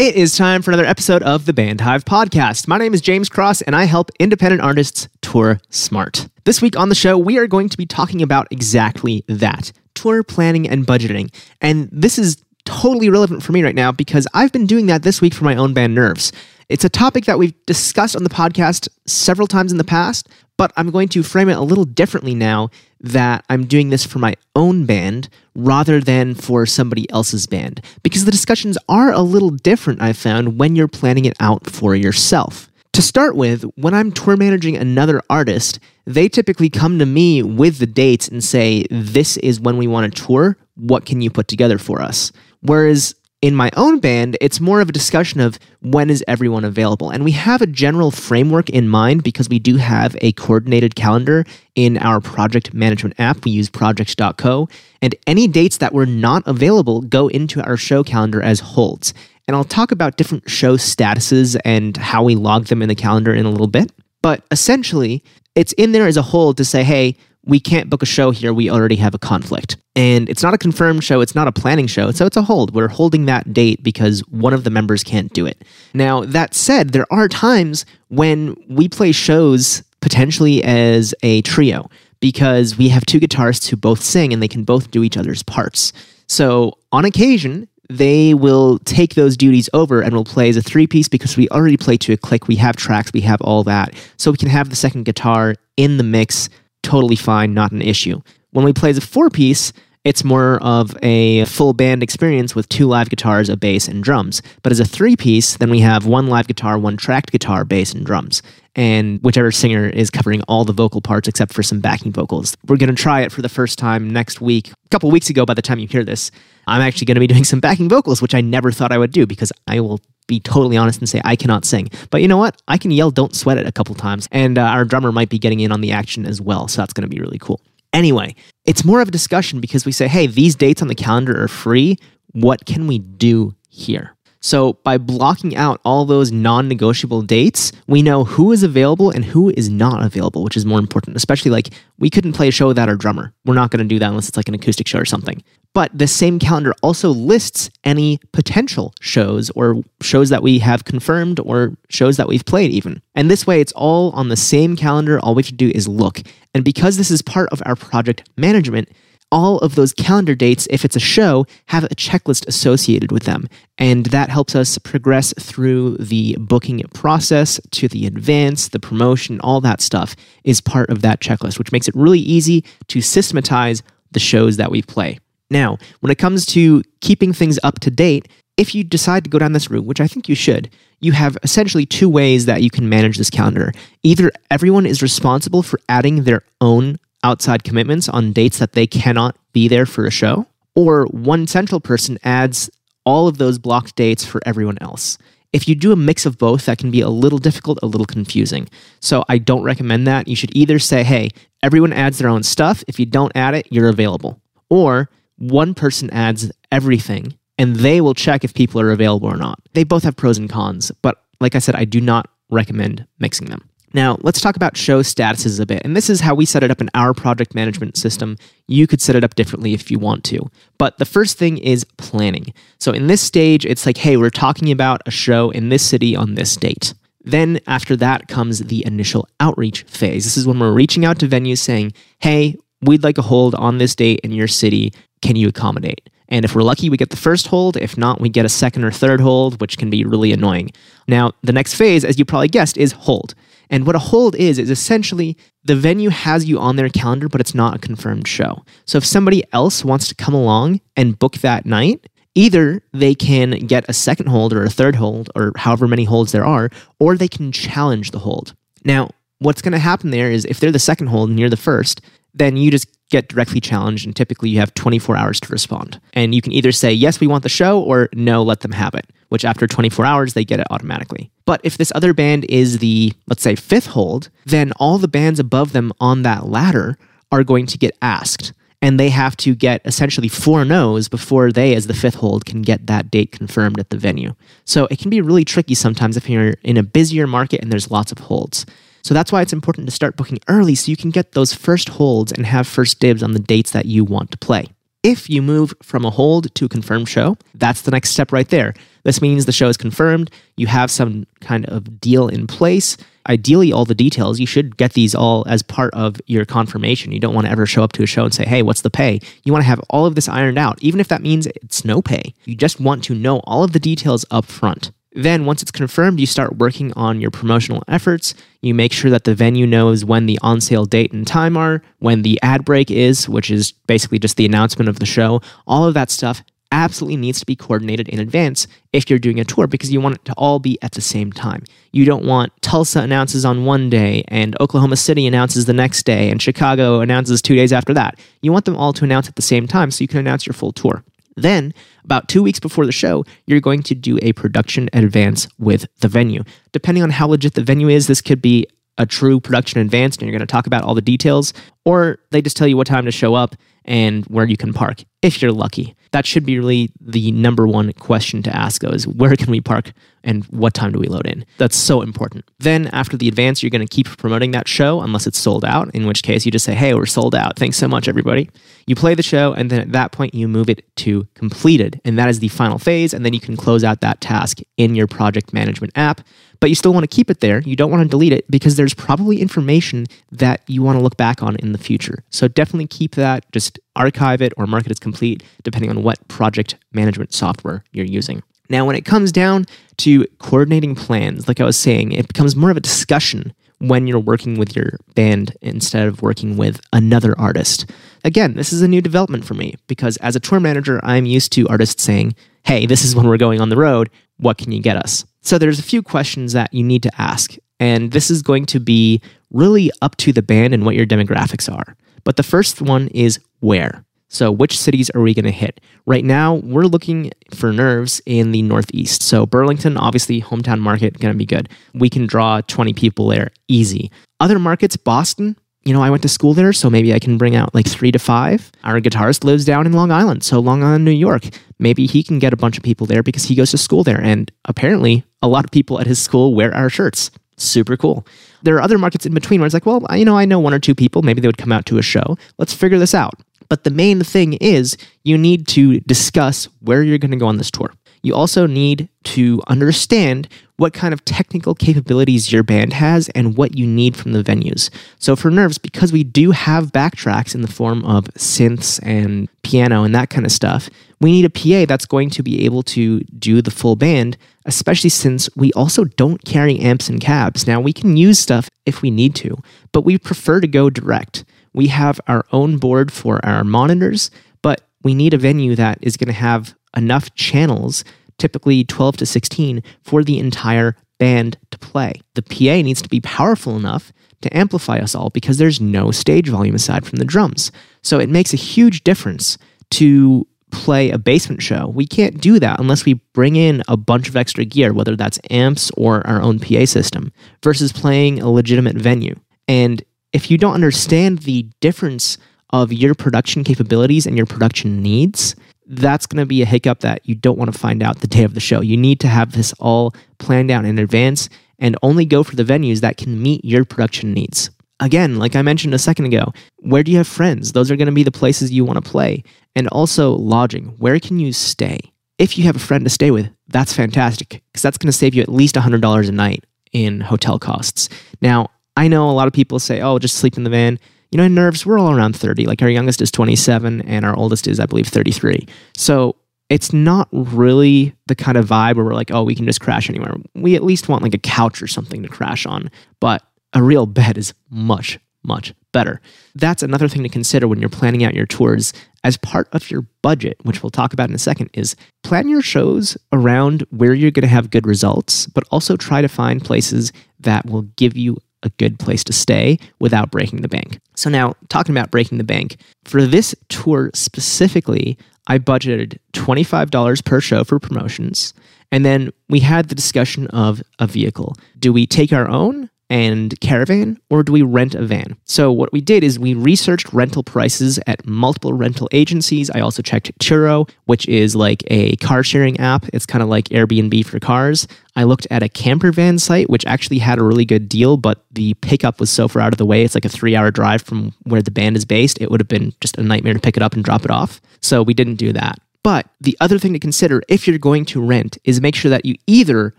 It 0.00 0.16
is 0.16 0.36
time 0.36 0.60
for 0.60 0.72
another 0.72 0.84
episode 0.84 1.22
of 1.22 1.46
the 1.46 1.52
Bandhive 1.52 2.04
Podcast. 2.04 2.66
My 2.66 2.78
name 2.78 2.94
is 2.94 3.00
James 3.00 3.28
Cross, 3.28 3.62
and 3.62 3.76
I 3.76 3.84
help 3.84 4.10
independent 4.18 4.60
artists 4.60 5.06
tour 5.22 5.60
smart. 5.70 6.26
This 6.42 6.60
week 6.60 6.76
on 6.76 6.88
the 6.88 6.96
show, 6.96 7.16
we 7.16 7.38
are 7.38 7.46
going 7.46 7.68
to 7.68 7.76
be 7.76 7.86
talking 7.86 8.22
about 8.22 8.48
exactly 8.50 9.24
that 9.28 9.70
tour 9.94 10.24
planning 10.24 10.68
and 10.68 10.84
budgeting. 10.84 11.32
And 11.60 11.88
this 11.92 12.18
is 12.18 12.42
totally 12.64 13.08
relevant 13.08 13.44
for 13.44 13.52
me 13.52 13.62
right 13.62 13.76
now 13.76 13.92
because 13.92 14.26
I've 14.34 14.50
been 14.50 14.66
doing 14.66 14.86
that 14.86 15.04
this 15.04 15.20
week 15.20 15.32
for 15.32 15.44
my 15.44 15.54
own 15.54 15.74
band 15.74 15.94
Nerves. 15.94 16.32
It's 16.68 16.84
a 16.84 16.90
topic 16.90 17.24
that 17.26 17.38
we've 17.38 17.54
discussed 17.66 18.16
on 18.16 18.24
the 18.24 18.30
podcast 18.30 18.88
several 19.06 19.46
times 19.46 19.70
in 19.70 19.78
the 19.78 19.84
past, 19.84 20.28
but 20.58 20.72
I'm 20.76 20.90
going 20.90 21.08
to 21.10 21.22
frame 21.22 21.48
it 21.48 21.56
a 21.56 21.62
little 21.62 21.86
differently 21.86 22.34
now 22.34 22.68
that 23.00 23.44
I'm 23.48 23.64
doing 23.64 23.88
this 23.88 24.04
for 24.04 24.18
my 24.18 24.34
own 24.54 24.84
band 24.84 25.30
rather 25.54 26.00
than 26.00 26.34
for 26.34 26.66
somebody 26.66 27.08
else's 27.10 27.46
band. 27.46 27.80
Because 28.02 28.26
the 28.26 28.30
discussions 28.30 28.76
are 28.88 29.12
a 29.12 29.20
little 29.22 29.50
different, 29.50 30.02
I've 30.02 30.18
found, 30.18 30.58
when 30.58 30.76
you're 30.76 30.88
planning 30.88 31.24
it 31.24 31.36
out 31.40 31.70
for 31.70 31.94
yourself. 31.94 32.68
To 32.92 33.02
start 33.02 33.36
with, 33.36 33.62
when 33.76 33.94
I'm 33.94 34.10
tour 34.10 34.36
managing 34.36 34.76
another 34.76 35.22
artist, 35.30 35.78
they 36.04 36.28
typically 36.28 36.68
come 36.68 36.98
to 36.98 37.06
me 37.06 37.42
with 37.42 37.78
the 37.78 37.86
dates 37.86 38.26
and 38.26 38.42
say, 38.42 38.86
This 38.90 39.36
is 39.36 39.60
when 39.60 39.76
we 39.76 39.86
want 39.86 40.12
to 40.12 40.24
tour. 40.26 40.56
What 40.74 41.06
can 41.06 41.20
you 41.20 41.30
put 41.30 41.46
together 41.46 41.78
for 41.78 42.02
us? 42.02 42.32
Whereas 42.60 43.14
in 43.40 43.54
my 43.54 43.70
own 43.76 44.00
band, 44.00 44.36
it's 44.40 44.60
more 44.60 44.80
of 44.80 44.88
a 44.88 44.92
discussion 44.92 45.40
of 45.40 45.58
when 45.80 46.10
is 46.10 46.24
everyone 46.26 46.64
available. 46.64 47.10
And 47.10 47.24
we 47.24 47.30
have 47.32 47.62
a 47.62 47.66
general 47.66 48.10
framework 48.10 48.68
in 48.68 48.88
mind 48.88 49.22
because 49.22 49.48
we 49.48 49.60
do 49.60 49.76
have 49.76 50.16
a 50.20 50.32
coordinated 50.32 50.96
calendar 50.96 51.44
in 51.76 51.98
our 51.98 52.20
project 52.20 52.74
management 52.74 53.14
app. 53.18 53.44
We 53.44 53.52
use 53.52 53.70
project.co. 53.70 54.68
And 55.00 55.14
any 55.26 55.46
dates 55.46 55.76
that 55.76 55.94
were 55.94 56.06
not 56.06 56.42
available 56.46 57.02
go 57.02 57.28
into 57.28 57.62
our 57.62 57.76
show 57.76 58.02
calendar 58.02 58.42
as 58.42 58.58
holds. 58.58 59.14
And 59.46 59.56
I'll 59.56 59.64
talk 59.64 59.92
about 59.92 60.16
different 60.16 60.50
show 60.50 60.76
statuses 60.76 61.56
and 61.64 61.96
how 61.96 62.24
we 62.24 62.34
log 62.34 62.66
them 62.66 62.82
in 62.82 62.88
the 62.88 62.94
calendar 62.94 63.32
in 63.32 63.46
a 63.46 63.50
little 63.50 63.68
bit. 63.68 63.92
But 64.20 64.42
essentially, 64.50 65.22
it's 65.54 65.72
in 65.74 65.92
there 65.92 66.08
as 66.08 66.16
a 66.16 66.22
hold 66.22 66.56
to 66.56 66.64
say, 66.64 66.82
hey, 66.82 67.16
we 67.48 67.58
can't 67.58 67.88
book 67.88 68.02
a 68.02 68.06
show 68.06 68.30
here. 68.30 68.52
We 68.52 68.70
already 68.70 68.96
have 68.96 69.14
a 69.14 69.18
conflict. 69.18 69.78
And 69.96 70.28
it's 70.28 70.42
not 70.42 70.54
a 70.54 70.58
confirmed 70.58 71.02
show, 71.02 71.20
it's 71.20 71.34
not 71.34 71.48
a 71.48 71.52
planning 71.52 71.88
show. 71.88 72.12
So 72.12 72.26
it's 72.26 72.36
a 72.36 72.42
hold. 72.42 72.74
We're 72.74 72.88
holding 72.88 73.24
that 73.24 73.52
date 73.52 73.82
because 73.82 74.20
one 74.28 74.52
of 74.52 74.62
the 74.62 74.70
members 74.70 75.02
can't 75.02 75.32
do 75.32 75.46
it. 75.46 75.64
Now, 75.94 76.20
that 76.20 76.54
said, 76.54 76.90
there 76.90 77.06
are 77.10 77.26
times 77.26 77.84
when 78.08 78.54
we 78.68 78.88
play 78.88 79.10
shows 79.10 79.82
potentially 80.00 80.62
as 80.62 81.14
a 81.22 81.42
trio 81.42 81.90
because 82.20 82.76
we 82.76 82.88
have 82.90 83.06
two 83.06 83.18
guitarists 83.18 83.68
who 83.68 83.76
both 83.76 84.02
sing 84.02 84.32
and 84.32 84.42
they 84.42 84.48
can 84.48 84.62
both 84.62 84.90
do 84.90 85.02
each 85.02 85.16
other's 85.16 85.42
parts. 85.42 85.92
So 86.26 86.74
on 86.92 87.04
occasion, 87.04 87.66
they 87.88 88.34
will 88.34 88.78
take 88.80 89.14
those 89.14 89.36
duties 89.36 89.70
over 89.72 90.02
and 90.02 90.14
will 90.14 90.24
play 90.24 90.50
as 90.50 90.58
a 90.58 90.62
three 90.62 90.86
piece 90.86 91.08
because 91.08 91.36
we 91.36 91.48
already 91.48 91.78
play 91.78 91.96
to 91.96 92.12
a 92.12 92.16
click. 92.18 92.46
We 92.46 92.56
have 92.56 92.76
tracks, 92.76 93.12
we 93.14 93.22
have 93.22 93.40
all 93.40 93.64
that. 93.64 93.94
So 94.18 94.30
we 94.30 94.36
can 94.36 94.50
have 94.50 94.68
the 94.68 94.76
second 94.76 95.04
guitar 95.04 95.54
in 95.78 95.96
the 95.96 96.04
mix 96.04 96.50
totally 96.82 97.16
fine, 97.16 97.54
not 97.54 97.72
an 97.72 97.82
issue. 97.82 98.20
When 98.50 98.64
we 98.64 98.72
play 98.72 98.90
as 98.90 98.98
a 98.98 99.02
four 99.02 99.30
piece, 99.30 99.72
it's 100.04 100.24
more 100.24 100.56
of 100.62 100.96
a 101.02 101.44
full 101.44 101.74
band 101.74 102.02
experience 102.02 102.54
with 102.54 102.68
two 102.68 102.86
live 102.86 103.10
guitars, 103.10 103.48
a 103.48 103.56
bass, 103.56 103.88
and 103.88 104.02
drums. 104.02 104.40
But 104.62 104.72
as 104.72 104.80
a 104.80 104.84
three 104.84 105.16
piece, 105.16 105.56
then 105.56 105.70
we 105.70 105.80
have 105.80 106.06
one 106.06 106.28
live 106.28 106.46
guitar, 106.46 106.78
one 106.78 106.96
tracked 106.96 107.30
guitar, 107.30 107.64
bass, 107.64 107.92
and 107.92 108.06
drums. 108.06 108.42
And 108.74 109.20
whichever 109.22 109.50
singer 109.50 109.86
is 109.86 110.08
covering 110.08 110.40
all 110.42 110.64
the 110.64 110.72
vocal 110.72 111.00
parts 111.00 111.28
except 111.28 111.52
for 111.52 111.62
some 111.62 111.80
backing 111.80 112.12
vocals. 112.12 112.56
We're 112.66 112.76
going 112.76 112.94
to 112.94 113.02
try 113.02 113.22
it 113.22 113.32
for 113.32 113.42
the 113.42 113.48
first 113.48 113.78
time 113.78 114.08
next 114.08 114.40
week. 114.40 114.68
A 114.70 114.88
couple 114.90 115.10
weeks 115.10 115.28
ago, 115.28 115.44
by 115.44 115.54
the 115.54 115.62
time 115.62 115.78
you 115.78 115.88
hear 115.88 116.04
this, 116.04 116.30
I'm 116.66 116.80
actually 116.80 117.06
going 117.06 117.16
to 117.16 117.20
be 117.20 117.26
doing 117.26 117.44
some 117.44 117.60
backing 117.60 117.88
vocals, 117.88 118.22
which 118.22 118.34
I 118.34 118.40
never 118.40 118.70
thought 118.70 118.92
I 118.92 118.98
would 118.98 119.12
do 119.12 119.26
because 119.26 119.52
I 119.66 119.80
will 119.80 120.00
be 120.28 120.38
totally 120.38 120.76
honest 120.76 121.00
and 121.00 121.08
say 121.08 121.20
I 121.24 121.34
cannot 121.34 121.64
sing. 121.64 121.88
But 122.10 122.22
you 122.22 122.28
know 122.28 122.36
what? 122.36 122.62
I 122.68 122.78
can 122.78 122.92
yell 122.92 123.10
"Don't 123.10 123.34
sweat 123.34 123.58
it" 123.58 123.66
a 123.66 123.72
couple 123.72 123.96
times, 123.96 124.28
and 124.30 124.56
uh, 124.56 124.62
our 124.62 124.84
drummer 124.84 125.10
might 125.10 125.28
be 125.28 125.40
getting 125.40 125.58
in 125.58 125.72
on 125.72 125.80
the 125.80 125.90
action 125.90 126.24
as 126.24 126.40
well. 126.40 126.68
So 126.68 126.80
that's 126.80 126.92
going 126.92 127.08
to 127.08 127.14
be 127.14 127.20
really 127.20 127.38
cool. 127.38 127.60
Anyway, 127.92 128.36
it's 128.64 128.84
more 128.84 129.00
of 129.00 129.08
a 129.08 129.10
discussion 129.10 129.60
because 129.60 129.84
we 129.84 129.90
say, 129.90 130.06
"Hey, 130.06 130.28
these 130.28 130.54
dates 130.54 130.80
on 130.80 130.86
the 130.86 130.94
calendar 130.94 131.42
are 131.42 131.48
free. 131.48 131.96
What 132.32 132.64
can 132.66 132.86
we 132.86 133.00
do 133.00 133.56
here?" 133.68 134.14
So, 134.40 134.74
by 134.84 134.98
blocking 134.98 135.56
out 135.56 135.80
all 135.84 136.04
those 136.04 136.30
non 136.30 136.68
negotiable 136.68 137.22
dates, 137.22 137.72
we 137.88 138.02
know 138.02 138.24
who 138.24 138.52
is 138.52 138.62
available 138.62 139.10
and 139.10 139.24
who 139.24 139.50
is 139.50 139.68
not 139.68 140.02
available, 140.04 140.44
which 140.44 140.56
is 140.56 140.64
more 140.64 140.78
important. 140.78 141.16
Especially 141.16 141.50
like 141.50 141.70
we 141.98 142.08
couldn't 142.08 142.34
play 142.34 142.48
a 142.48 142.52
show 142.52 142.68
without 142.68 142.88
our 142.88 142.96
drummer. 142.96 143.32
We're 143.44 143.54
not 143.54 143.70
going 143.70 143.86
to 143.86 143.92
do 143.92 143.98
that 143.98 144.08
unless 144.08 144.28
it's 144.28 144.36
like 144.36 144.48
an 144.48 144.54
acoustic 144.54 144.86
show 144.86 145.00
or 145.00 145.04
something. 145.04 145.42
But 145.74 145.96
the 145.96 146.06
same 146.06 146.38
calendar 146.38 146.74
also 146.82 147.10
lists 147.10 147.70
any 147.84 148.18
potential 148.32 148.94
shows 149.00 149.50
or 149.50 149.82
shows 150.00 150.28
that 150.30 150.42
we 150.42 150.58
have 150.58 150.84
confirmed 150.84 151.38
or 151.40 151.76
shows 151.88 152.16
that 152.16 152.26
we've 152.26 152.44
played, 152.44 152.70
even. 152.72 153.00
And 153.14 153.30
this 153.30 153.46
way, 153.46 153.60
it's 153.60 153.72
all 153.72 154.10
on 154.12 154.28
the 154.28 154.36
same 154.36 154.76
calendar. 154.76 155.20
All 155.20 155.34
we 155.34 155.42
have 155.42 155.50
to 155.50 155.54
do 155.54 155.70
is 155.74 155.86
look. 155.86 156.22
And 156.54 156.64
because 156.64 156.96
this 156.96 157.10
is 157.10 157.22
part 157.22 157.48
of 157.50 157.62
our 157.64 157.76
project 157.76 158.28
management, 158.36 158.88
all 159.30 159.58
of 159.58 159.74
those 159.74 159.92
calendar 159.92 160.34
dates, 160.34 160.66
if 160.70 160.84
it's 160.84 160.96
a 160.96 161.00
show, 161.00 161.46
have 161.66 161.84
a 161.84 161.88
checklist 161.88 162.46
associated 162.48 163.12
with 163.12 163.24
them. 163.24 163.46
And 163.76 164.06
that 164.06 164.30
helps 164.30 164.54
us 164.54 164.78
progress 164.78 165.34
through 165.38 165.98
the 165.98 166.36
booking 166.40 166.80
process 166.94 167.60
to 167.72 167.88
the 167.88 168.06
advance, 168.06 168.68
the 168.68 168.80
promotion, 168.80 169.40
all 169.40 169.60
that 169.60 169.80
stuff 169.80 170.16
is 170.44 170.60
part 170.60 170.90
of 170.90 171.02
that 171.02 171.20
checklist, 171.20 171.58
which 171.58 171.72
makes 171.72 171.88
it 171.88 171.94
really 171.94 172.20
easy 172.20 172.64
to 172.88 173.00
systematize 173.00 173.82
the 174.10 174.20
shows 174.20 174.56
that 174.56 174.70
we 174.70 174.82
play. 174.82 175.18
Now, 175.50 175.78
when 176.00 176.10
it 176.10 176.18
comes 176.18 176.44
to 176.46 176.82
keeping 177.00 177.32
things 177.32 177.58
up 177.62 177.80
to 177.80 177.90
date, 177.90 178.28
if 178.56 178.74
you 178.74 178.84
decide 178.84 179.24
to 179.24 179.30
go 179.30 179.38
down 179.38 179.52
this 179.52 179.70
route, 179.70 179.84
which 179.84 180.00
I 180.00 180.08
think 180.08 180.28
you 180.28 180.34
should, 180.34 180.68
you 181.00 181.12
have 181.12 181.38
essentially 181.42 181.86
two 181.86 182.08
ways 182.08 182.46
that 182.46 182.62
you 182.62 182.70
can 182.70 182.88
manage 182.88 183.16
this 183.16 183.30
calendar. 183.30 183.72
Either 184.02 184.32
everyone 184.50 184.84
is 184.84 185.00
responsible 185.00 185.62
for 185.62 185.78
adding 185.88 186.24
their 186.24 186.42
own 186.60 186.98
outside 187.22 187.64
commitments 187.64 188.08
on 188.08 188.32
dates 188.32 188.58
that 188.58 188.72
they 188.72 188.86
cannot 188.86 189.36
be 189.52 189.68
there 189.68 189.86
for 189.86 190.06
a 190.06 190.10
show, 190.10 190.46
or 190.74 191.06
one 191.06 191.46
central 191.46 191.80
person 191.80 192.18
adds 192.24 192.68
all 193.04 193.28
of 193.28 193.38
those 193.38 193.58
blocked 193.58 193.94
dates 193.96 194.24
for 194.24 194.40
everyone 194.44 194.78
else. 194.80 195.18
If 195.52 195.66
you 195.66 195.74
do 195.74 195.92
a 195.92 195.96
mix 195.96 196.26
of 196.26 196.36
both, 196.36 196.66
that 196.66 196.78
can 196.78 196.90
be 196.90 197.00
a 197.00 197.08
little 197.08 197.38
difficult, 197.38 197.78
a 197.82 197.86
little 197.86 198.06
confusing. 198.06 198.68
So 199.00 199.24
I 199.28 199.38
don't 199.38 199.62
recommend 199.62 200.06
that. 200.06 200.28
You 200.28 200.36
should 200.36 200.54
either 200.54 200.78
say, 200.78 201.04
hey, 201.04 201.30
everyone 201.62 201.92
adds 201.92 202.18
their 202.18 202.28
own 202.28 202.42
stuff. 202.42 202.84
If 202.86 203.00
you 203.00 203.06
don't 203.06 203.32
add 203.34 203.54
it, 203.54 203.66
you're 203.70 203.88
available. 203.88 204.42
Or 204.68 205.08
one 205.38 205.74
person 205.74 206.10
adds 206.10 206.50
everything 206.70 207.38
and 207.56 207.76
they 207.76 208.00
will 208.00 208.14
check 208.14 208.44
if 208.44 208.54
people 208.54 208.80
are 208.80 208.90
available 208.90 209.28
or 209.28 209.36
not. 209.36 209.60
They 209.72 209.84
both 209.84 210.04
have 210.04 210.16
pros 210.16 210.38
and 210.38 210.48
cons, 210.48 210.92
but 211.02 211.22
like 211.40 211.54
I 211.54 211.58
said, 211.58 211.74
I 211.74 211.84
do 211.84 212.00
not 212.00 212.28
recommend 212.50 213.06
mixing 213.18 213.48
them. 213.48 213.68
Now, 213.94 214.18
let's 214.20 214.40
talk 214.40 214.56
about 214.56 214.76
show 214.76 215.02
statuses 215.02 215.58
a 215.60 215.66
bit. 215.66 215.82
And 215.84 215.96
this 215.96 216.10
is 216.10 216.20
how 216.20 216.34
we 216.34 216.44
set 216.44 216.62
it 216.62 216.70
up 216.70 216.80
in 216.80 216.90
our 216.94 217.14
project 217.14 217.54
management 217.54 217.96
system. 217.96 218.36
You 218.66 218.86
could 218.86 219.00
set 219.00 219.16
it 219.16 219.24
up 219.24 219.34
differently 219.34 219.72
if 219.72 219.90
you 219.90 219.98
want 219.98 220.24
to. 220.24 220.50
But 220.76 220.98
the 220.98 221.06
first 221.06 221.38
thing 221.38 221.58
is 221.58 221.84
planning. 221.96 222.52
So 222.78 222.92
in 222.92 223.06
this 223.06 223.22
stage, 223.22 223.64
it's 223.64 223.86
like, 223.86 223.96
hey, 223.96 224.16
we're 224.16 224.30
talking 224.30 224.70
about 224.70 225.00
a 225.06 225.10
show 225.10 225.50
in 225.50 225.70
this 225.70 225.84
city 225.84 226.14
on 226.14 226.34
this 226.34 226.54
date. 226.56 226.92
Then 227.24 227.60
after 227.66 227.96
that 227.96 228.28
comes 228.28 228.58
the 228.60 228.84
initial 228.86 229.26
outreach 229.40 229.82
phase. 229.84 230.24
This 230.24 230.36
is 230.36 230.46
when 230.46 230.58
we're 230.58 230.72
reaching 230.72 231.04
out 231.04 231.18
to 231.20 231.28
venues 231.28 231.58
saying, 231.58 231.94
hey, 232.20 232.56
we'd 232.82 233.02
like 233.02 233.18
a 233.18 233.22
hold 233.22 233.54
on 233.54 233.78
this 233.78 233.94
date 233.94 234.20
in 234.22 234.32
your 234.32 234.48
city. 234.48 234.92
Can 235.22 235.36
you 235.36 235.48
accommodate? 235.48 236.08
And 236.28 236.44
if 236.44 236.54
we're 236.54 236.62
lucky, 236.62 236.90
we 236.90 236.96
get 236.96 237.10
the 237.10 237.16
first 237.16 237.46
hold. 237.46 237.76
If 237.76 237.96
not, 237.96 238.20
we 238.20 238.28
get 238.28 238.44
a 238.44 238.50
second 238.50 238.84
or 238.84 238.90
third 238.90 239.20
hold, 239.20 239.60
which 239.60 239.78
can 239.78 239.88
be 239.88 240.04
really 240.04 240.32
annoying. 240.32 240.70
Now, 241.06 241.32
the 241.42 241.52
next 241.52 241.74
phase, 241.74 242.04
as 242.04 242.18
you 242.18 242.24
probably 242.24 242.48
guessed, 242.48 242.76
is 242.76 242.92
hold. 242.92 243.34
And 243.70 243.86
what 243.86 243.96
a 243.96 243.98
hold 243.98 244.34
is, 244.36 244.58
is 244.58 244.70
essentially 244.70 245.36
the 245.64 245.76
venue 245.76 246.10
has 246.10 246.44
you 246.44 246.58
on 246.58 246.76
their 246.76 246.88
calendar, 246.88 247.28
but 247.28 247.40
it's 247.40 247.54
not 247.54 247.76
a 247.76 247.78
confirmed 247.78 248.28
show. 248.28 248.62
So 248.86 248.98
if 248.98 249.04
somebody 249.04 249.42
else 249.52 249.84
wants 249.84 250.08
to 250.08 250.14
come 250.14 250.34
along 250.34 250.80
and 250.96 251.18
book 251.18 251.38
that 251.38 251.66
night, 251.66 252.06
either 252.34 252.82
they 252.92 253.14
can 253.14 253.66
get 253.66 253.84
a 253.88 253.92
second 253.92 254.26
hold 254.26 254.52
or 254.52 254.64
a 254.64 254.70
third 254.70 254.96
hold 254.96 255.30
or 255.34 255.52
however 255.56 255.88
many 255.88 256.04
holds 256.04 256.32
there 256.32 256.44
are, 256.44 256.70
or 257.00 257.16
they 257.16 257.28
can 257.28 257.52
challenge 257.52 258.10
the 258.10 258.20
hold. 258.20 258.54
Now, 258.84 259.10
what's 259.38 259.62
going 259.62 259.72
to 259.72 259.78
happen 259.78 260.10
there 260.10 260.30
is 260.30 260.44
if 260.44 260.60
they're 260.60 260.72
the 260.72 260.78
second 260.78 261.08
hold 261.08 261.30
and 261.30 261.38
you're 261.38 261.50
the 261.50 261.56
first, 261.56 262.00
then 262.34 262.56
you 262.56 262.70
just 262.70 262.88
get 263.10 263.28
directly 263.28 263.60
challenged, 263.60 264.06
and 264.06 264.14
typically 264.14 264.50
you 264.50 264.58
have 264.58 264.74
24 264.74 265.16
hours 265.16 265.40
to 265.40 265.52
respond. 265.52 266.00
And 266.12 266.34
you 266.34 266.42
can 266.42 266.52
either 266.52 266.72
say, 266.72 266.92
yes, 266.92 267.20
we 267.20 267.26
want 267.26 267.42
the 267.42 267.48
show, 267.48 267.80
or 267.80 268.08
no, 268.12 268.42
let 268.42 268.60
them 268.60 268.72
have 268.72 268.94
it, 268.94 269.06
which 269.28 269.44
after 269.44 269.66
24 269.66 270.04
hours, 270.04 270.34
they 270.34 270.44
get 270.44 270.60
it 270.60 270.66
automatically. 270.70 271.30
But 271.46 271.60
if 271.64 271.78
this 271.78 271.92
other 271.94 272.12
band 272.12 272.44
is 272.48 272.78
the, 272.78 273.12
let's 273.26 273.42
say, 273.42 273.54
fifth 273.54 273.86
hold, 273.88 274.28
then 274.44 274.72
all 274.72 274.98
the 274.98 275.08
bands 275.08 275.40
above 275.40 275.72
them 275.72 275.92
on 276.00 276.22
that 276.22 276.46
ladder 276.46 276.98
are 277.32 277.44
going 277.44 277.66
to 277.66 277.78
get 277.78 277.96
asked. 278.02 278.52
And 278.80 279.00
they 279.00 279.08
have 279.08 279.36
to 279.38 279.56
get 279.56 279.80
essentially 279.84 280.28
four 280.28 280.64
no's 280.64 281.08
before 281.08 281.50
they, 281.50 281.74
as 281.74 281.88
the 281.88 281.94
fifth 281.94 282.16
hold, 282.16 282.44
can 282.44 282.62
get 282.62 282.86
that 282.86 283.10
date 283.10 283.32
confirmed 283.32 283.80
at 283.80 283.90
the 283.90 283.96
venue. 283.96 284.34
So 284.64 284.86
it 284.90 285.00
can 285.00 285.10
be 285.10 285.20
really 285.20 285.44
tricky 285.44 285.74
sometimes 285.74 286.16
if 286.16 286.28
you're 286.30 286.54
in 286.62 286.76
a 286.76 286.84
busier 286.84 287.26
market 287.26 287.60
and 287.60 287.72
there's 287.72 287.90
lots 287.90 288.12
of 288.12 288.18
holds. 288.18 288.66
So 289.08 289.14
that's 289.14 289.32
why 289.32 289.40
it's 289.40 289.54
important 289.54 289.88
to 289.88 289.90
start 289.90 290.18
booking 290.18 290.38
early 290.48 290.74
so 290.74 290.90
you 290.90 290.96
can 290.98 291.08
get 291.08 291.32
those 291.32 291.54
first 291.54 291.88
holds 291.88 292.30
and 292.30 292.44
have 292.44 292.66
first 292.66 293.00
dibs 293.00 293.22
on 293.22 293.32
the 293.32 293.38
dates 293.38 293.70
that 293.70 293.86
you 293.86 294.04
want 294.04 294.30
to 294.32 294.36
play. 294.36 294.66
If 295.02 295.30
you 295.30 295.40
move 295.40 295.72
from 295.82 296.04
a 296.04 296.10
hold 296.10 296.54
to 296.54 296.66
a 296.66 296.68
confirmed 296.68 297.08
show, 297.08 297.38
that's 297.54 297.80
the 297.80 297.90
next 297.90 298.10
step 298.10 298.32
right 298.32 298.46
there. 298.50 298.74
This 299.04 299.22
means 299.22 299.46
the 299.46 299.52
show 299.52 299.68
is 299.68 299.78
confirmed, 299.78 300.30
you 300.58 300.66
have 300.66 300.90
some 300.90 301.26
kind 301.40 301.64
of 301.70 301.98
deal 302.02 302.28
in 302.28 302.46
place. 302.46 302.98
Ideally, 303.30 303.72
all 303.72 303.86
the 303.86 303.94
details, 303.94 304.40
you 304.40 304.46
should 304.46 304.76
get 304.76 304.92
these 304.92 305.14
all 305.14 305.42
as 305.48 305.62
part 305.62 305.94
of 305.94 306.20
your 306.26 306.44
confirmation. 306.44 307.10
You 307.10 307.18
don't 307.18 307.34
want 307.34 307.46
to 307.46 307.50
ever 307.50 307.64
show 307.64 307.82
up 307.82 307.92
to 307.92 308.02
a 308.02 308.06
show 308.06 308.24
and 308.24 308.34
say, 308.34 308.44
hey, 308.44 308.60
what's 308.60 308.82
the 308.82 308.90
pay? 308.90 309.20
You 309.42 309.54
want 309.54 309.62
to 309.62 309.68
have 309.68 309.80
all 309.88 310.04
of 310.04 310.16
this 310.16 310.28
ironed 310.28 310.58
out, 310.58 310.82
even 310.82 311.00
if 311.00 311.08
that 311.08 311.22
means 311.22 311.46
it's 311.46 311.82
no 311.82 312.02
pay. 312.02 312.34
You 312.44 312.54
just 312.54 312.78
want 312.78 313.04
to 313.04 313.14
know 313.14 313.38
all 313.44 313.64
of 313.64 313.72
the 313.72 313.80
details 313.80 314.26
up 314.30 314.44
front. 314.44 314.90
Then, 315.12 315.46
once 315.46 315.62
it's 315.62 315.70
confirmed, 315.70 316.20
you 316.20 316.26
start 316.26 316.58
working 316.58 316.92
on 316.92 317.20
your 317.20 317.30
promotional 317.30 317.82
efforts. 317.88 318.34
You 318.60 318.74
make 318.74 318.92
sure 318.92 319.10
that 319.10 319.24
the 319.24 319.34
venue 319.34 319.66
knows 319.66 320.04
when 320.04 320.26
the 320.26 320.38
on 320.42 320.60
sale 320.60 320.84
date 320.84 321.12
and 321.12 321.26
time 321.26 321.56
are, 321.56 321.82
when 321.98 322.22
the 322.22 322.38
ad 322.42 322.64
break 322.64 322.90
is, 322.90 323.28
which 323.28 323.50
is 323.50 323.72
basically 323.72 324.18
just 324.18 324.36
the 324.36 324.46
announcement 324.46 324.88
of 324.88 324.98
the 324.98 325.06
show. 325.06 325.40
All 325.66 325.86
of 325.86 325.94
that 325.94 326.10
stuff 326.10 326.42
absolutely 326.72 327.16
needs 327.16 327.40
to 327.40 327.46
be 327.46 327.56
coordinated 327.56 328.08
in 328.08 328.18
advance 328.18 328.66
if 328.92 329.08
you're 329.08 329.18
doing 329.18 329.40
a 329.40 329.44
tour 329.44 329.66
because 329.66 329.90
you 329.90 330.00
want 330.00 330.16
it 330.16 330.24
to 330.26 330.34
all 330.34 330.58
be 330.58 330.78
at 330.82 330.92
the 330.92 331.00
same 331.00 331.32
time. 331.32 331.64
You 331.92 332.04
don't 332.04 332.26
want 332.26 332.52
Tulsa 332.60 333.00
announces 333.00 333.44
on 333.44 333.64
one 333.64 333.88
day 333.88 334.24
and 334.28 334.54
Oklahoma 334.60 334.96
City 334.96 335.26
announces 335.26 335.64
the 335.64 335.72
next 335.72 336.04
day 336.04 336.30
and 336.30 336.42
Chicago 336.42 337.00
announces 337.00 337.40
two 337.40 337.54
days 337.54 337.72
after 337.72 337.94
that. 337.94 338.18
You 338.42 338.52
want 338.52 338.66
them 338.66 338.76
all 338.76 338.92
to 338.92 339.04
announce 339.04 339.28
at 339.28 339.36
the 339.36 339.42
same 339.42 339.66
time 339.66 339.90
so 339.90 340.02
you 340.02 340.08
can 340.08 340.18
announce 340.18 340.46
your 340.46 340.54
full 340.54 340.72
tour. 340.72 341.02
Then, 341.42 341.74
about 342.04 342.28
two 342.28 342.42
weeks 342.42 342.60
before 342.60 342.86
the 342.86 342.92
show, 342.92 343.24
you're 343.46 343.60
going 343.60 343.82
to 343.84 343.94
do 343.94 344.18
a 344.22 344.32
production 344.32 344.88
advance 344.92 345.48
with 345.58 345.86
the 346.00 346.08
venue. 346.08 346.44
Depending 346.72 347.02
on 347.02 347.10
how 347.10 347.28
legit 347.28 347.54
the 347.54 347.62
venue 347.62 347.88
is, 347.88 348.06
this 348.06 348.20
could 348.20 348.42
be 348.42 348.66
a 348.98 349.06
true 349.06 349.40
production 349.40 349.80
advance 349.80 350.16
and 350.16 350.22
you're 350.22 350.32
going 350.32 350.46
to 350.46 350.46
talk 350.46 350.66
about 350.66 350.84
all 350.84 350.94
the 350.94 351.00
details, 351.00 351.52
or 351.84 352.18
they 352.30 352.42
just 352.42 352.56
tell 352.56 352.68
you 352.68 352.76
what 352.76 352.86
time 352.86 353.04
to 353.04 353.12
show 353.12 353.34
up 353.34 353.54
and 353.84 354.24
where 354.26 354.44
you 354.44 354.56
can 354.56 354.74
park 354.74 355.02
if 355.22 355.40
you're 355.40 355.52
lucky. 355.52 355.96
That 356.12 356.26
should 356.26 356.44
be 356.44 356.58
really 356.58 356.90
the 357.00 357.32
number 357.32 357.66
one 357.66 357.92
question 357.94 358.42
to 358.42 358.54
ask 358.54 358.82
though 358.82 358.90
is 358.90 359.06
where 359.06 359.34
can 359.36 359.50
we 359.50 359.60
park 359.60 359.92
and 360.22 360.44
what 360.46 360.74
time 360.74 360.92
do 360.92 360.98
we 360.98 361.06
load 361.06 361.26
in? 361.26 361.46
That's 361.56 361.76
so 361.76 362.02
important. 362.02 362.44
Then 362.58 362.88
after 362.88 363.16
the 363.16 363.28
advance, 363.28 363.62
you're 363.62 363.70
going 363.70 363.86
to 363.86 363.94
keep 363.94 364.06
promoting 364.18 364.50
that 364.50 364.68
show 364.68 365.00
unless 365.00 365.26
it's 365.26 365.38
sold 365.38 365.64
out, 365.64 365.94
in 365.94 366.06
which 366.06 366.22
case 366.22 366.44
you 366.44 366.52
just 366.52 366.64
say, 366.64 366.74
hey, 366.74 366.92
we're 366.92 367.06
sold 367.06 367.34
out. 367.34 367.56
Thanks 367.56 367.76
so 367.76 367.88
much, 367.88 368.08
everybody. 368.08 368.50
You 368.86 368.94
play 368.94 369.14
the 369.14 369.22
show, 369.22 369.52
and 369.52 369.70
then 369.70 369.80
at 369.80 369.92
that 369.92 370.12
point, 370.12 370.34
you 370.34 370.48
move 370.48 370.68
it 370.68 370.84
to 370.96 371.26
completed. 371.34 372.00
And 372.04 372.18
that 372.18 372.28
is 372.28 372.40
the 372.40 372.48
final 372.48 372.78
phase. 372.78 373.14
And 373.14 373.24
then 373.24 373.32
you 373.32 373.40
can 373.40 373.56
close 373.56 373.84
out 373.84 374.00
that 374.00 374.20
task 374.20 374.60
in 374.76 374.94
your 374.94 375.06
project 375.06 375.52
management 375.52 375.92
app. 375.96 376.20
But 376.60 376.70
you 376.70 376.74
still 376.74 376.92
want 376.92 377.04
to 377.04 377.14
keep 377.14 377.30
it 377.30 377.40
there. 377.40 377.60
You 377.60 377.76
don't 377.76 377.90
want 377.90 378.02
to 378.02 378.08
delete 378.08 378.32
it 378.32 378.50
because 378.50 378.76
there's 378.76 378.94
probably 378.94 379.40
information 379.40 380.06
that 380.32 380.62
you 380.66 380.82
want 380.82 380.98
to 380.98 381.02
look 381.02 381.16
back 381.16 381.42
on 381.42 381.56
in 381.56 381.72
the 381.72 381.78
future. 381.78 382.24
So 382.30 382.48
definitely 382.48 382.88
keep 382.88 383.14
that, 383.14 383.50
just 383.52 383.78
archive 383.94 384.42
it 384.42 384.52
or 384.56 384.66
mark 384.66 384.86
it 384.86 384.90
as 384.90 384.98
complete, 384.98 385.42
depending 385.62 385.90
on 385.90 386.02
what 386.02 386.26
project 386.28 386.76
management 386.92 387.32
software 387.32 387.84
you're 387.92 388.06
using. 388.06 388.42
Now, 388.70 388.84
when 388.84 388.96
it 388.96 389.04
comes 389.04 389.32
down 389.32 389.66
to 389.98 390.26
coordinating 390.38 390.94
plans, 390.94 391.48
like 391.48 391.60
I 391.60 391.64
was 391.64 391.76
saying, 391.76 392.12
it 392.12 392.28
becomes 392.28 392.54
more 392.54 392.70
of 392.70 392.76
a 392.76 392.80
discussion 392.80 393.54
when 393.78 394.06
you're 394.06 394.18
working 394.18 394.58
with 394.58 394.76
your 394.76 394.98
band 395.14 395.56
instead 395.62 396.08
of 396.08 396.22
working 396.22 396.56
with 396.56 396.80
another 396.92 397.38
artist. 397.38 397.90
Again, 398.24 398.54
this 398.54 398.72
is 398.72 398.82
a 398.82 398.88
new 398.88 399.00
development 399.00 399.44
for 399.44 399.54
me 399.54 399.76
because 399.86 400.16
as 400.18 400.36
a 400.36 400.40
tour 400.40 400.60
manager, 400.60 401.00
I'm 401.02 401.26
used 401.26 401.52
to 401.52 401.68
artists 401.68 402.02
saying, 402.02 402.34
hey, 402.64 402.86
this 402.86 403.04
is 403.04 403.14
when 403.14 403.28
we're 403.28 403.36
going 403.36 403.60
on 403.60 403.68
the 403.68 403.76
road. 403.76 404.10
What 404.38 404.58
can 404.58 404.72
you 404.72 404.82
get 404.82 404.96
us? 404.96 405.24
So 405.40 405.58
there's 405.58 405.78
a 405.78 405.82
few 405.82 406.02
questions 406.02 406.52
that 406.52 406.72
you 406.72 406.84
need 406.84 407.02
to 407.04 407.20
ask. 407.20 407.54
And 407.80 408.10
this 408.10 408.30
is 408.30 408.42
going 408.42 408.66
to 408.66 408.80
be 408.80 409.22
really 409.50 409.90
up 410.02 410.16
to 410.16 410.32
the 410.32 410.42
band 410.42 410.74
and 410.74 410.84
what 410.84 410.94
your 410.94 411.06
demographics 411.06 411.72
are. 411.72 411.96
But 412.24 412.36
the 412.36 412.42
first 412.42 412.82
one 412.82 413.08
is 413.08 413.38
where. 413.60 414.04
So, 414.30 414.52
which 414.52 414.78
cities 414.78 415.08
are 415.14 415.22
we 415.22 415.32
going 415.32 415.46
to 415.46 415.50
hit? 415.50 415.80
Right 416.04 416.24
now, 416.24 416.56
we're 416.56 416.82
looking 416.82 417.30
for 417.54 417.72
nerves 417.72 418.20
in 418.26 418.52
the 418.52 418.60
Northeast. 418.60 419.22
So, 419.22 419.46
Burlington, 419.46 419.96
obviously, 419.96 420.42
hometown 420.42 420.80
market, 420.80 421.18
going 421.18 421.32
to 421.32 421.38
be 421.38 421.46
good. 421.46 421.70
We 421.94 422.10
can 422.10 422.26
draw 422.26 422.60
20 422.60 422.92
people 422.92 423.28
there 423.28 423.52
easy. 423.68 424.10
Other 424.38 424.58
markets, 424.58 424.98
Boston, 424.98 425.56
you 425.84 425.94
know, 425.94 426.02
I 426.02 426.10
went 426.10 426.22
to 426.22 426.28
school 426.28 426.52
there, 426.52 426.74
so 426.74 426.90
maybe 426.90 427.14
I 427.14 427.18
can 427.18 427.38
bring 427.38 427.56
out 427.56 427.74
like 427.74 427.86
three 427.86 428.12
to 428.12 428.18
five. 428.18 428.70
Our 428.84 429.00
guitarist 429.00 429.44
lives 429.44 429.64
down 429.64 429.86
in 429.86 429.94
Long 429.94 430.10
Island, 430.10 430.44
so 430.44 430.60
Long 430.60 430.82
Island, 430.82 431.06
New 431.06 431.10
York. 431.10 431.44
Maybe 431.78 432.06
he 432.06 432.22
can 432.22 432.38
get 432.38 432.52
a 432.52 432.56
bunch 432.56 432.76
of 432.76 432.82
people 432.82 433.06
there 433.06 433.22
because 433.22 433.44
he 433.44 433.54
goes 433.54 433.70
to 433.70 433.78
school 433.78 434.04
there. 434.04 434.20
And 434.20 434.50
apparently, 434.64 435.24
a 435.42 435.48
lot 435.48 435.64
of 435.64 435.70
people 435.70 436.00
at 436.00 436.06
his 436.06 436.20
school 436.20 436.54
wear 436.54 436.74
our 436.74 436.90
shirts. 436.90 437.30
Super 437.56 437.96
cool. 437.96 438.26
There 438.62 438.76
are 438.76 438.82
other 438.82 438.98
markets 438.98 439.26
in 439.26 439.34
between 439.34 439.60
where 439.60 439.66
it's 439.66 439.74
like, 439.74 439.86
well, 439.86 440.04
you 440.16 440.24
know, 440.24 440.36
I 440.36 440.44
know 440.44 440.60
one 440.60 440.74
or 440.74 440.78
two 440.78 440.94
people. 440.94 441.22
Maybe 441.22 441.40
they 441.40 441.48
would 441.48 441.58
come 441.58 441.72
out 441.72 441.86
to 441.86 441.98
a 441.98 442.02
show. 442.02 442.36
Let's 442.58 442.74
figure 442.74 442.98
this 442.98 443.14
out. 443.14 443.34
But 443.68 443.84
the 443.84 443.90
main 443.90 444.22
thing 444.22 444.54
is 444.54 444.96
you 445.24 445.36
need 445.36 445.68
to 445.68 446.00
discuss 446.00 446.68
where 446.80 447.02
you're 447.02 447.18
going 447.18 447.32
to 447.32 447.36
go 447.36 447.46
on 447.46 447.58
this 447.58 447.70
tour. 447.70 447.92
You 448.22 448.34
also 448.34 448.66
need 448.66 449.08
to 449.24 449.62
understand 449.68 450.48
what 450.78 450.92
kind 450.92 451.12
of 451.12 451.24
technical 451.24 451.74
capabilities 451.74 452.52
your 452.52 452.62
band 452.62 452.92
has 452.92 453.28
and 453.30 453.56
what 453.56 453.76
you 453.76 453.86
need 453.86 454.16
from 454.16 454.32
the 454.32 454.44
venues. 454.44 454.90
So 455.18 455.34
for 455.36 455.50
Nerves, 455.50 455.76
because 455.76 456.12
we 456.12 456.24
do 456.24 456.52
have 456.52 456.92
backtracks 456.92 457.54
in 457.54 457.62
the 457.62 457.68
form 457.68 458.04
of 458.04 458.24
synths 458.34 459.00
and 459.02 459.48
piano 459.62 460.04
and 460.04 460.14
that 460.14 460.30
kind 460.30 460.46
of 460.46 460.52
stuff, 460.52 460.88
we 461.20 461.32
need 461.32 461.44
a 461.44 461.50
PA 461.50 461.84
that's 461.86 462.06
going 462.06 462.30
to 462.30 462.44
be 462.44 462.64
able 462.64 462.84
to 462.84 463.20
do 463.20 463.60
the 463.60 463.72
full 463.72 463.96
band, 463.96 464.38
especially 464.66 465.10
since 465.10 465.50
we 465.56 465.72
also 465.72 466.04
don't 466.04 466.44
carry 466.44 466.78
amps 466.78 467.08
and 467.08 467.20
cabs. 467.20 467.66
Now, 467.66 467.80
we 467.80 467.92
can 467.92 468.16
use 468.16 468.38
stuff 468.38 468.70
if 468.86 469.02
we 469.02 469.10
need 469.10 469.34
to, 469.36 469.56
but 469.90 470.02
we 470.02 470.16
prefer 470.16 470.60
to 470.60 470.68
go 470.68 470.90
direct. 470.90 471.44
We 471.72 471.88
have 471.88 472.20
our 472.28 472.44
own 472.52 472.78
board 472.78 473.12
for 473.12 473.44
our 473.44 473.64
monitors, 473.64 474.30
but 474.62 474.82
we 475.02 475.12
need 475.12 475.34
a 475.34 475.38
venue 475.38 475.74
that 475.74 475.98
is 476.02 476.16
going 476.16 476.28
to 476.28 476.32
have 476.34 476.76
enough 476.96 477.34
channels, 477.34 478.04
typically 478.38 478.84
12 478.84 479.18
to 479.18 479.26
16, 479.26 479.82
for 480.02 480.24
the 480.24 480.38
entire 480.38 480.96
band 481.18 481.58
to 481.70 481.78
play. 481.78 482.20
The 482.34 482.42
PA 482.42 482.82
needs 482.82 483.02
to 483.02 483.08
be 483.08 483.20
powerful 483.20 483.76
enough 483.76 484.12
to 484.40 484.56
amplify 484.56 484.98
us 484.98 485.14
all 485.14 485.30
because 485.30 485.58
there's 485.58 485.80
no 485.80 486.10
stage 486.10 486.48
volume 486.48 486.74
aside 486.74 487.04
from 487.04 487.18
the 487.18 487.24
drums. 487.24 487.72
So 488.02 488.18
it 488.18 488.28
makes 488.28 488.52
a 488.52 488.56
huge 488.56 489.02
difference 489.02 489.58
to 489.92 490.46
play 490.70 491.10
a 491.10 491.18
basement 491.18 491.62
show. 491.62 491.88
We 491.88 492.06
can't 492.06 492.40
do 492.40 492.58
that 492.60 492.78
unless 492.78 493.04
we 493.04 493.14
bring 493.32 493.56
in 493.56 493.82
a 493.88 493.96
bunch 493.96 494.28
of 494.28 494.36
extra 494.36 494.64
gear, 494.64 494.92
whether 494.92 495.16
that's 495.16 495.40
amps 495.50 495.90
or 495.96 496.24
our 496.26 496.40
own 496.40 496.60
PA 496.60 496.84
system, 496.84 497.32
versus 497.62 497.92
playing 497.92 498.40
a 498.40 498.50
legitimate 498.50 498.96
venue. 498.96 499.34
And 499.66 500.02
if 500.32 500.50
you 500.50 500.58
don't 500.58 500.74
understand 500.74 501.40
the 501.40 501.66
difference 501.80 502.38
of 502.70 502.92
your 502.92 503.14
production 503.14 503.64
capabilities 503.64 504.26
and 504.26 504.36
your 504.36 504.46
production 504.46 505.02
needs, 505.02 505.56
that's 505.88 506.26
going 506.26 506.42
to 506.42 506.46
be 506.46 506.62
a 506.62 506.66
hiccup 506.66 507.00
that 507.00 507.26
you 507.26 507.34
don't 507.34 507.58
want 507.58 507.72
to 507.72 507.78
find 507.78 508.02
out 508.02 508.20
the 508.20 508.26
day 508.26 508.44
of 508.44 508.54
the 508.54 508.60
show. 508.60 508.80
You 508.80 508.96
need 508.96 509.20
to 509.20 509.28
have 509.28 509.52
this 509.52 509.72
all 509.80 510.14
planned 510.38 510.70
out 510.70 510.84
in 510.84 510.98
advance 510.98 511.48
and 511.78 511.96
only 512.02 512.26
go 512.26 512.42
for 512.42 512.56
the 512.56 512.64
venues 512.64 513.00
that 513.00 513.16
can 513.16 513.42
meet 513.42 513.64
your 513.64 513.84
production 513.84 514.32
needs. 514.32 514.70
Again, 515.00 515.38
like 515.38 515.56
I 515.56 515.62
mentioned 515.62 515.94
a 515.94 515.98
second 515.98 516.26
ago, 516.26 516.52
where 516.78 517.02
do 517.02 517.10
you 517.10 517.18
have 517.18 517.28
friends? 517.28 517.72
Those 517.72 517.90
are 517.90 517.96
going 517.96 518.06
to 518.06 518.12
be 518.12 518.24
the 518.24 518.30
places 518.30 518.70
you 518.70 518.84
want 518.84 519.02
to 519.02 519.10
play. 519.10 519.44
And 519.76 519.86
also 519.88 520.32
lodging. 520.32 520.86
Where 520.98 521.20
can 521.20 521.38
you 521.38 521.52
stay? 521.52 522.00
If 522.36 522.58
you 522.58 522.64
have 522.64 522.76
a 522.76 522.80
friend 522.80 523.04
to 523.04 523.10
stay 523.10 523.30
with, 523.30 523.48
that's 523.68 523.92
fantastic 523.92 524.62
because 524.66 524.82
that's 524.82 524.98
going 524.98 525.10
to 525.10 525.16
save 525.16 525.34
you 525.34 525.42
at 525.42 525.48
least 525.48 525.76
$100 525.76 526.28
a 526.28 526.32
night 526.32 526.64
in 526.92 527.20
hotel 527.20 527.58
costs. 527.58 528.08
Now, 528.42 528.70
I 528.96 529.06
know 529.06 529.30
a 529.30 529.32
lot 529.32 529.46
of 529.46 529.52
people 529.52 529.78
say, 529.78 530.00
oh, 530.00 530.18
just 530.18 530.36
sleep 530.36 530.56
in 530.56 530.64
the 530.64 530.70
van. 530.70 530.98
You 531.30 531.38
know, 531.38 531.44
in 531.44 531.54
nerves, 531.54 531.84
we're 531.84 531.98
all 531.98 532.10
around 532.10 532.36
30. 532.36 532.66
Like 532.66 532.82
our 532.82 532.88
youngest 532.88 533.20
is 533.20 533.30
27 533.30 534.02
and 534.02 534.24
our 534.24 534.36
oldest 534.36 534.66
is, 534.66 534.80
I 534.80 534.86
believe, 534.86 535.08
33. 535.08 535.66
So 535.96 536.36
it's 536.68 536.92
not 536.92 537.28
really 537.32 538.14
the 538.26 538.34
kind 538.34 538.56
of 538.56 538.66
vibe 538.66 538.96
where 538.96 539.04
we're 539.04 539.14
like, 539.14 539.30
oh, 539.30 539.42
we 539.42 539.54
can 539.54 539.66
just 539.66 539.80
crash 539.80 540.08
anywhere. 540.08 540.34
We 540.54 540.74
at 540.74 540.84
least 540.84 541.08
want 541.08 541.22
like 541.22 541.34
a 541.34 541.38
couch 541.38 541.82
or 541.82 541.86
something 541.86 542.22
to 542.22 542.28
crash 542.28 542.66
on. 542.66 542.90
But 543.20 543.42
a 543.72 543.82
real 543.82 544.06
bed 544.06 544.38
is 544.38 544.54
much, 544.70 545.18
much 545.42 545.74
better. 545.92 546.20
That's 546.54 546.82
another 546.82 547.08
thing 547.08 547.22
to 547.22 547.28
consider 547.28 547.68
when 547.68 547.80
you're 547.80 547.88
planning 547.88 548.24
out 548.24 548.34
your 548.34 548.46
tours 548.46 548.92
as 549.24 549.36
part 549.36 549.68
of 549.72 549.90
your 549.90 550.06
budget, 550.22 550.58
which 550.62 550.82
we'll 550.82 550.90
talk 550.90 551.12
about 551.12 551.28
in 551.28 551.34
a 551.34 551.38
second, 551.38 551.70
is 551.74 551.96
plan 552.22 552.48
your 552.48 552.62
shows 552.62 553.16
around 553.32 553.84
where 553.90 554.14
you're 554.14 554.30
going 554.30 554.42
to 554.42 554.48
have 554.48 554.70
good 554.70 554.86
results, 554.86 555.46
but 555.46 555.64
also 555.70 555.96
try 555.96 556.22
to 556.22 556.28
find 556.28 556.64
places 556.64 557.12
that 557.40 557.66
will 557.66 557.82
give 557.82 558.16
you 558.16 558.36
a 558.62 558.70
good 558.70 558.98
place 558.98 559.24
to 559.24 559.32
stay 559.32 559.78
without 560.00 560.30
breaking 560.30 560.62
the 560.62 560.68
bank. 560.68 560.98
So, 561.16 561.30
now 561.30 561.54
talking 561.68 561.96
about 561.96 562.10
breaking 562.10 562.38
the 562.38 562.44
bank, 562.44 562.76
for 563.04 563.22
this 563.22 563.54
tour 563.68 564.10
specifically, 564.14 565.18
I 565.46 565.58
budgeted 565.58 566.18
$25 566.34 567.24
per 567.24 567.40
show 567.40 567.64
for 567.64 567.78
promotions. 567.78 568.52
And 568.92 569.04
then 569.04 569.30
we 569.48 569.60
had 569.60 569.88
the 569.88 569.94
discussion 569.94 570.46
of 570.48 570.82
a 570.98 571.06
vehicle. 571.06 571.54
Do 571.78 571.92
we 571.92 572.06
take 572.06 572.32
our 572.32 572.48
own? 572.48 572.90
And 573.10 573.58
caravan, 573.60 574.20
or 574.30 574.42
do 574.42 574.52
we 574.52 574.62
rent 574.62 574.94
a 574.94 575.02
van? 575.02 575.36
So, 575.44 575.72
what 575.72 575.92
we 575.92 576.00
did 576.00 576.22
is 576.22 576.38
we 576.38 576.54
researched 576.54 577.12
rental 577.12 577.42
prices 577.42 577.98
at 578.06 578.26
multiple 578.26 578.72
rental 578.72 579.08
agencies. 579.12 579.70
I 579.70 579.80
also 579.80 580.02
checked 580.02 580.36
Turo, 580.38 580.88
which 581.06 581.26
is 581.28 581.56
like 581.56 581.82
a 581.86 582.16
car 582.16 582.42
sharing 582.42 582.78
app. 582.80 583.06
It's 583.12 583.26
kind 583.26 583.42
of 583.42 583.48
like 583.48 583.66
Airbnb 583.66 584.26
for 584.26 584.38
cars. 584.38 584.86
I 585.16 585.24
looked 585.24 585.46
at 585.50 585.62
a 585.62 585.68
camper 585.68 586.12
van 586.12 586.38
site, 586.38 586.70
which 586.70 586.86
actually 586.86 587.18
had 587.18 587.38
a 587.38 587.42
really 587.42 587.64
good 587.64 587.88
deal, 587.88 588.16
but 588.16 588.44
the 588.52 588.74
pickup 588.74 589.20
was 589.20 589.30
so 589.30 589.48
far 589.48 589.62
out 589.62 589.72
of 589.72 589.78
the 589.78 589.86
way. 589.86 590.04
It's 590.04 590.14
like 590.14 590.24
a 590.24 590.28
three 590.28 590.54
hour 590.54 590.70
drive 590.70 591.02
from 591.02 591.32
where 591.44 591.62
the 591.62 591.70
band 591.70 591.96
is 591.96 592.04
based. 592.04 592.40
It 592.40 592.50
would 592.50 592.60
have 592.60 592.68
been 592.68 592.92
just 593.00 593.18
a 593.18 593.22
nightmare 593.22 593.54
to 593.54 593.60
pick 593.60 593.76
it 593.76 593.82
up 593.82 593.94
and 593.94 594.04
drop 594.04 594.24
it 594.24 594.30
off. 594.30 594.60
So, 594.80 595.02
we 595.02 595.14
didn't 595.14 595.36
do 595.36 595.52
that. 595.52 595.78
But 596.04 596.26
the 596.40 596.56
other 596.60 596.78
thing 596.78 596.92
to 596.92 596.98
consider 596.98 597.42
if 597.48 597.66
you're 597.66 597.78
going 597.78 598.04
to 598.06 598.24
rent 598.24 598.56
is 598.64 598.80
make 598.80 598.94
sure 598.94 599.10
that 599.10 599.26
you 599.26 599.34
either 599.46 599.94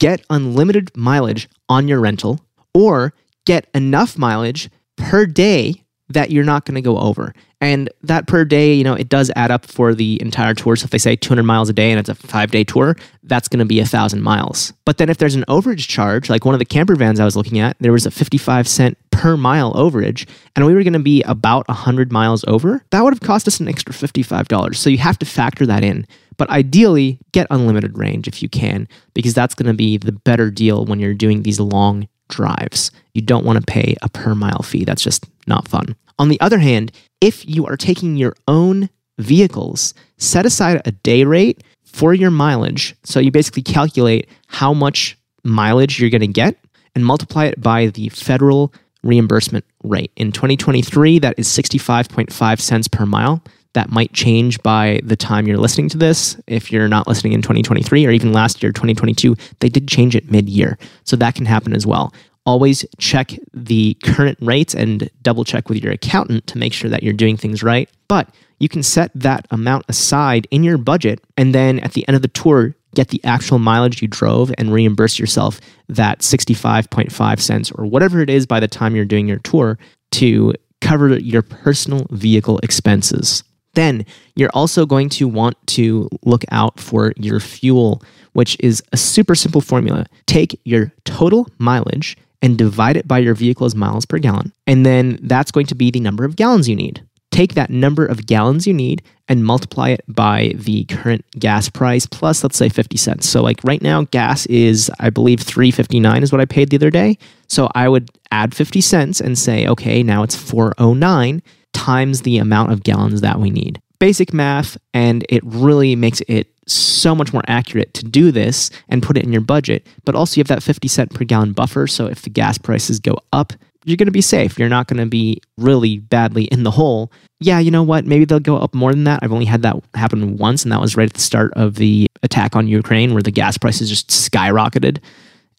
get 0.00 0.24
unlimited 0.28 0.94
mileage 0.96 1.48
on 1.68 1.88
your 1.88 2.00
rental 2.00 2.40
or 2.74 3.14
get 3.46 3.68
enough 3.74 4.18
mileage 4.18 4.70
per 4.96 5.26
day 5.26 5.84
that 6.08 6.30
you're 6.30 6.44
not 6.44 6.64
going 6.64 6.74
to 6.74 6.82
go 6.82 6.98
over. 6.98 7.34
And 7.60 7.88
that 8.02 8.26
per 8.26 8.44
day, 8.44 8.74
you 8.74 8.84
know, 8.84 8.92
it 8.92 9.08
does 9.08 9.30
add 9.36 9.50
up 9.50 9.64
for 9.64 9.94
the 9.94 10.20
entire 10.20 10.52
tour. 10.52 10.76
So 10.76 10.84
if 10.84 10.90
they 10.90 10.98
say 10.98 11.16
200 11.16 11.44
miles 11.44 11.70
a 11.70 11.72
day 11.72 11.90
and 11.90 11.98
it's 11.98 12.10
a 12.10 12.14
five 12.14 12.50
day 12.50 12.62
tour, 12.62 12.94
that's 13.22 13.48
going 13.48 13.60
to 13.60 13.64
be 13.64 13.80
a 13.80 13.86
thousand 13.86 14.22
miles. 14.22 14.74
But 14.84 14.98
then 14.98 15.08
if 15.08 15.16
there's 15.16 15.34
an 15.34 15.46
overage 15.48 15.88
charge, 15.88 16.28
like 16.28 16.44
one 16.44 16.54
of 16.54 16.58
the 16.58 16.66
camper 16.66 16.94
vans 16.94 17.20
I 17.20 17.24
was 17.24 17.36
looking 17.36 17.58
at, 17.58 17.76
there 17.80 17.92
was 17.92 18.04
a 18.04 18.10
55 18.10 18.68
cent 18.68 18.98
per 19.10 19.36
mile 19.38 19.72
overage, 19.74 20.28
and 20.54 20.66
we 20.66 20.74
were 20.74 20.82
going 20.82 20.92
to 20.92 20.98
be 20.98 21.22
about 21.22 21.66
100 21.68 22.12
miles 22.12 22.44
over, 22.46 22.84
that 22.90 23.02
would 23.02 23.14
have 23.14 23.20
cost 23.20 23.48
us 23.48 23.60
an 23.60 23.68
extra 23.68 23.94
$55. 23.94 24.74
So 24.74 24.90
you 24.90 24.98
have 24.98 25.18
to 25.20 25.26
factor 25.26 25.64
that 25.64 25.82
in. 25.82 26.06
But 26.36 26.50
ideally, 26.50 27.20
get 27.32 27.46
unlimited 27.48 27.96
range 27.96 28.28
if 28.28 28.42
you 28.42 28.48
can, 28.48 28.88
because 29.14 29.32
that's 29.32 29.54
going 29.54 29.68
to 29.68 29.74
be 29.74 29.96
the 29.96 30.12
better 30.12 30.50
deal 30.50 30.84
when 30.84 30.98
you're 30.98 31.14
doing 31.14 31.44
these 31.44 31.60
long 31.60 32.08
drives. 32.34 32.90
You 33.14 33.22
don't 33.22 33.44
want 33.44 33.58
to 33.58 33.72
pay 33.72 33.96
a 34.02 34.08
per 34.08 34.34
mile 34.34 34.62
fee. 34.62 34.84
That's 34.84 35.02
just 35.02 35.26
not 35.46 35.68
fun. 35.68 35.96
On 36.18 36.28
the 36.28 36.40
other 36.40 36.58
hand, 36.58 36.92
if 37.20 37.48
you 37.48 37.66
are 37.66 37.76
taking 37.76 38.16
your 38.16 38.34
own 38.46 38.90
vehicles, 39.18 39.94
set 40.18 40.46
aside 40.46 40.82
a 40.84 40.92
day 40.92 41.24
rate 41.24 41.62
for 41.84 42.14
your 42.14 42.30
mileage. 42.30 42.96
So 43.04 43.20
you 43.20 43.30
basically 43.30 43.62
calculate 43.62 44.28
how 44.46 44.74
much 44.74 45.16
mileage 45.44 46.00
you're 46.00 46.10
going 46.10 46.20
to 46.20 46.26
get 46.26 46.56
and 46.94 47.04
multiply 47.04 47.46
it 47.46 47.60
by 47.60 47.86
the 47.86 48.08
federal 48.10 48.72
reimbursement 49.02 49.64
rate. 49.82 50.10
In 50.16 50.32
2023, 50.32 51.20
that 51.20 51.34
is 51.38 51.48
65.5 51.48 52.60
cents 52.60 52.88
per 52.88 53.06
mile. 53.06 53.42
That 53.74 53.90
might 53.90 54.12
change 54.12 54.62
by 54.62 55.00
the 55.04 55.16
time 55.16 55.46
you're 55.46 55.58
listening 55.58 55.88
to 55.90 55.98
this. 55.98 56.36
If 56.46 56.72
you're 56.72 56.88
not 56.88 57.06
listening 57.06 57.32
in 57.32 57.42
2023 57.42 58.06
or 58.06 58.10
even 58.10 58.32
last 58.32 58.62
year, 58.62 58.72
2022, 58.72 59.36
they 59.60 59.68
did 59.68 59.88
change 59.88 60.16
it 60.16 60.30
mid 60.30 60.48
year. 60.48 60.78
So 61.04 61.16
that 61.16 61.34
can 61.34 61.46
happen 61.46 61.74
as 61.74 61.86
well. 61.86 62.12
Always 62.46 62.84
check 62.98 63.32
the 63.52 63.94
current 64.04 64.38
rates 64.40 64.74
and 64.74 65.10
double 65.22 65.44
check 65.44 65.68
with 65.68 65.82
your 65.82 65.92
accountant 65.92 66.46
to 66.48 66.58
make 66.58 66.72
sure 66.72 66.90
that 66.90 67.02
you're 67.02 67.12
doing 67.12 67.36
things 67.36 67.62
right. 67.62 67.88
But 68.06 68.28
you 68.58 68.68
can 68.68 68.82
set 68.82 69.10
that 69.14 69.46
amount 69.50 69.86
aside 69.88 70.46
in 70.50 70.62
your 70.62 70.78
budget 70.78 71.20
and 71.36 71.54
then 71.54 71.80
at 71.80 71.92
the 71.92 72.06
end 72.06 72.16
of 72.16 72.22
the 72.22 72.28
tour, 72.28 72.76
get 72.94 73.08
the 73.08 73.20
actual 73.24 73.58
mileage 73.58 74.00
you 74.00 74.08
drove 74.08 74.52
and 74.56 74.72
reimburse 74.72 75.18
yourself 75.18 75.60
that 75.88 76.20
65.5 76.20 77.40
cents 77.40 77.72
or 77.72 77.86
whatever 77.86 78.20
it 78.20 78.30
is 78.30 78.46
by 78.46 78.60
the 78.60 78.68
time 78.68 78.94
you're 78.94 79.04
doing 79.04 79.26
your 79.26 79.40
tour 79.40 79.78
to 80.12 80.54
cover 80.80 81.18
your 81.18 81.42
personal 81.42 82.06
vehicle 82.10 82.58
expenses. 82.62 83.42
Then 83.74 84.06
you're 84.34 84.50
also 84.54 84.86
going 84.86 85.08
to 85.10 85.28
want 85.28 85.56
to 85.68 86.08
look 86.22 86.44
out 86.50 86.78
for 86.80 87.12
your 87.16 87.40
fuel, 87.40 88.02
which 88.32 88.56
is 88.60 88.82
a 88.92 88.96
super 88.96 89.34
simple 89.34 89.60
formula. 89.60 90.06
Take 90.26 90.60
your 90.64 90.92
total 91.04 91.48
mileage 91.58 92.16
and 92.42 92.58
divide 92.58 92.96
it 92.96 93.08
by 93.08 93.18
your 93.18 93.34
vehicle's 93.34 93.74
miles 93.74 94.04
per 94.04 94.18
gallon. 94.18 94.52
And 94.66 94.84
then 94.84 95.18
that's 95.22 95.50
going 95.50 95.66
to 95.66 95.74
be 95.74 95.90
the 95.90 96.00
number 96.00 96.24
of 96.24 96.36
gallons 96.36 96.68
you 96.68 96.76
need. 96.76 97.02
Take 97.30 97.54
that 97.54 97.70
number 97.70 98.06
of 98.06 98.26
gallons 98.26 98.66
you 98.66 98.74
need 98.74 99.02
and 99.28 99.44
multiply 99.44 99.88
it 99.88 100.04
by 100.06 100.52
the 100.54 100.84
current 100.84 101.24
gas 101.38 101.68
price 101.68 102.06
plus 102.06 102.42
let's 102.42 102.56
say 102.56 102.68
50 102.68 102.96
cents. 102.96 103.28
So 103.28 103.42
like 103.42 103.58
right 103.64 103.82
now 103.82 104.02
gas 104.02 104.46
is 104.46 104.90
I 105.00 105.10
believe 105.10 105.40
3.59 105.40 106.22
is 106.22 106.30
what 106.30 106.40
I 106.40 106.44
paid 106.44 106.70
the 106.70 106.76
other 106.76 106.90
day. 106.90 107.18
So 107.48 107.68
I 107.74 107.88
would 107.88 108.10
add 108.30 108.54
50 108.54 108.80
cents 108.80 109.20
and 109.20 109.36
say 109.36 109.66
okay, 109.66 110.02
now 110.02 110.22
it's 110.22 110.36
409 110.36 111.42
times 111.74 112.22
the 112.22 112.38
amount 112.38 112.72
of 112.72 112.82
gallons 112.82 113.20
that 113.20 113.38
we 113.38 113.50
need. 113.50 113.80
Basic 113.98 114.32
math, 114.32 114.76
and 114.92 115.24
it 115.28 115.42
really 115.44 115.94
makes 115.96 116.22
it 116.28 116.48
so 116.66 117.14
much 117.14 117.32
more 117.32 117.42
accurate 117.46 117.92
to 117.94 118.04
do 118.04 118.30
this 118.32 118.70
and 118.88 119.02
put 119.02 119.18
it 119.18 119.24
in 119.24 119.32
your 119.32 119.42
budget. 119.42 119.86
But 120.04 120.14
also, 120.14 120.36
you 120.36 120.40
have 120.40 120.48
that 120.48 120.62
50 120.62 120.88
cent 120.88 121.14
per 121.14 121.24
gallon 121.24 121.52
buffer. 121.52 121.86
So 121.86 122.06
if 122.06 122.22
the 122.22 122.30
gas 122.30 122.56
prices 122.56 122.98
go 122.98 123.18
up, 123.32 123.52
you're 123.84 123.98
going 123.98 124.06
to 124.06 124.12
be 124.12 124.22
safe. 124.22 124.58
You're 124.58 124.70
not 124.70 124.88
going 124.88 125.00
to 125.00 125.06
be 125.06 125.40
really 125.58 125.98
badly 125.98 126.44
in 126.44 126.62
the 126.62 126.70
hole. 126.70 127.12
Yeah, 127.40 127.58
you 127.58 127.70
know 127.70 127.82
what? 127.82 128.06
Maybe 128.06 128.24
they'll 128.24 128.40
go 128.40 128.56
up 128.56 128.74
more 128.74 128.92
than 128.92 129.04
that. 129.04 129.20
I've 129.22 129.32
only 129.32 129.44
had 129.44 129.62
that 129.62 129.76
happen 129.94 130.38
once, 130.38 130.62
and 130.62 130.72
that 130.72 130.80
was 130.80 130.96
right 130.96 131.08
at 131.08 131.14
the 131.14 131.20
start 131.20 131.52
of 131.54 131.74
the 131.74 132.06
attack 132.22 132.56
on 132.56 132.66
Ukraine 132.66 133.12
where 133.12 133.22
the 133.22 133.30
gas 133.30 133.58
prices 133.58 133.90
just 133.90 134.08
skyrocketed 134.08 135.00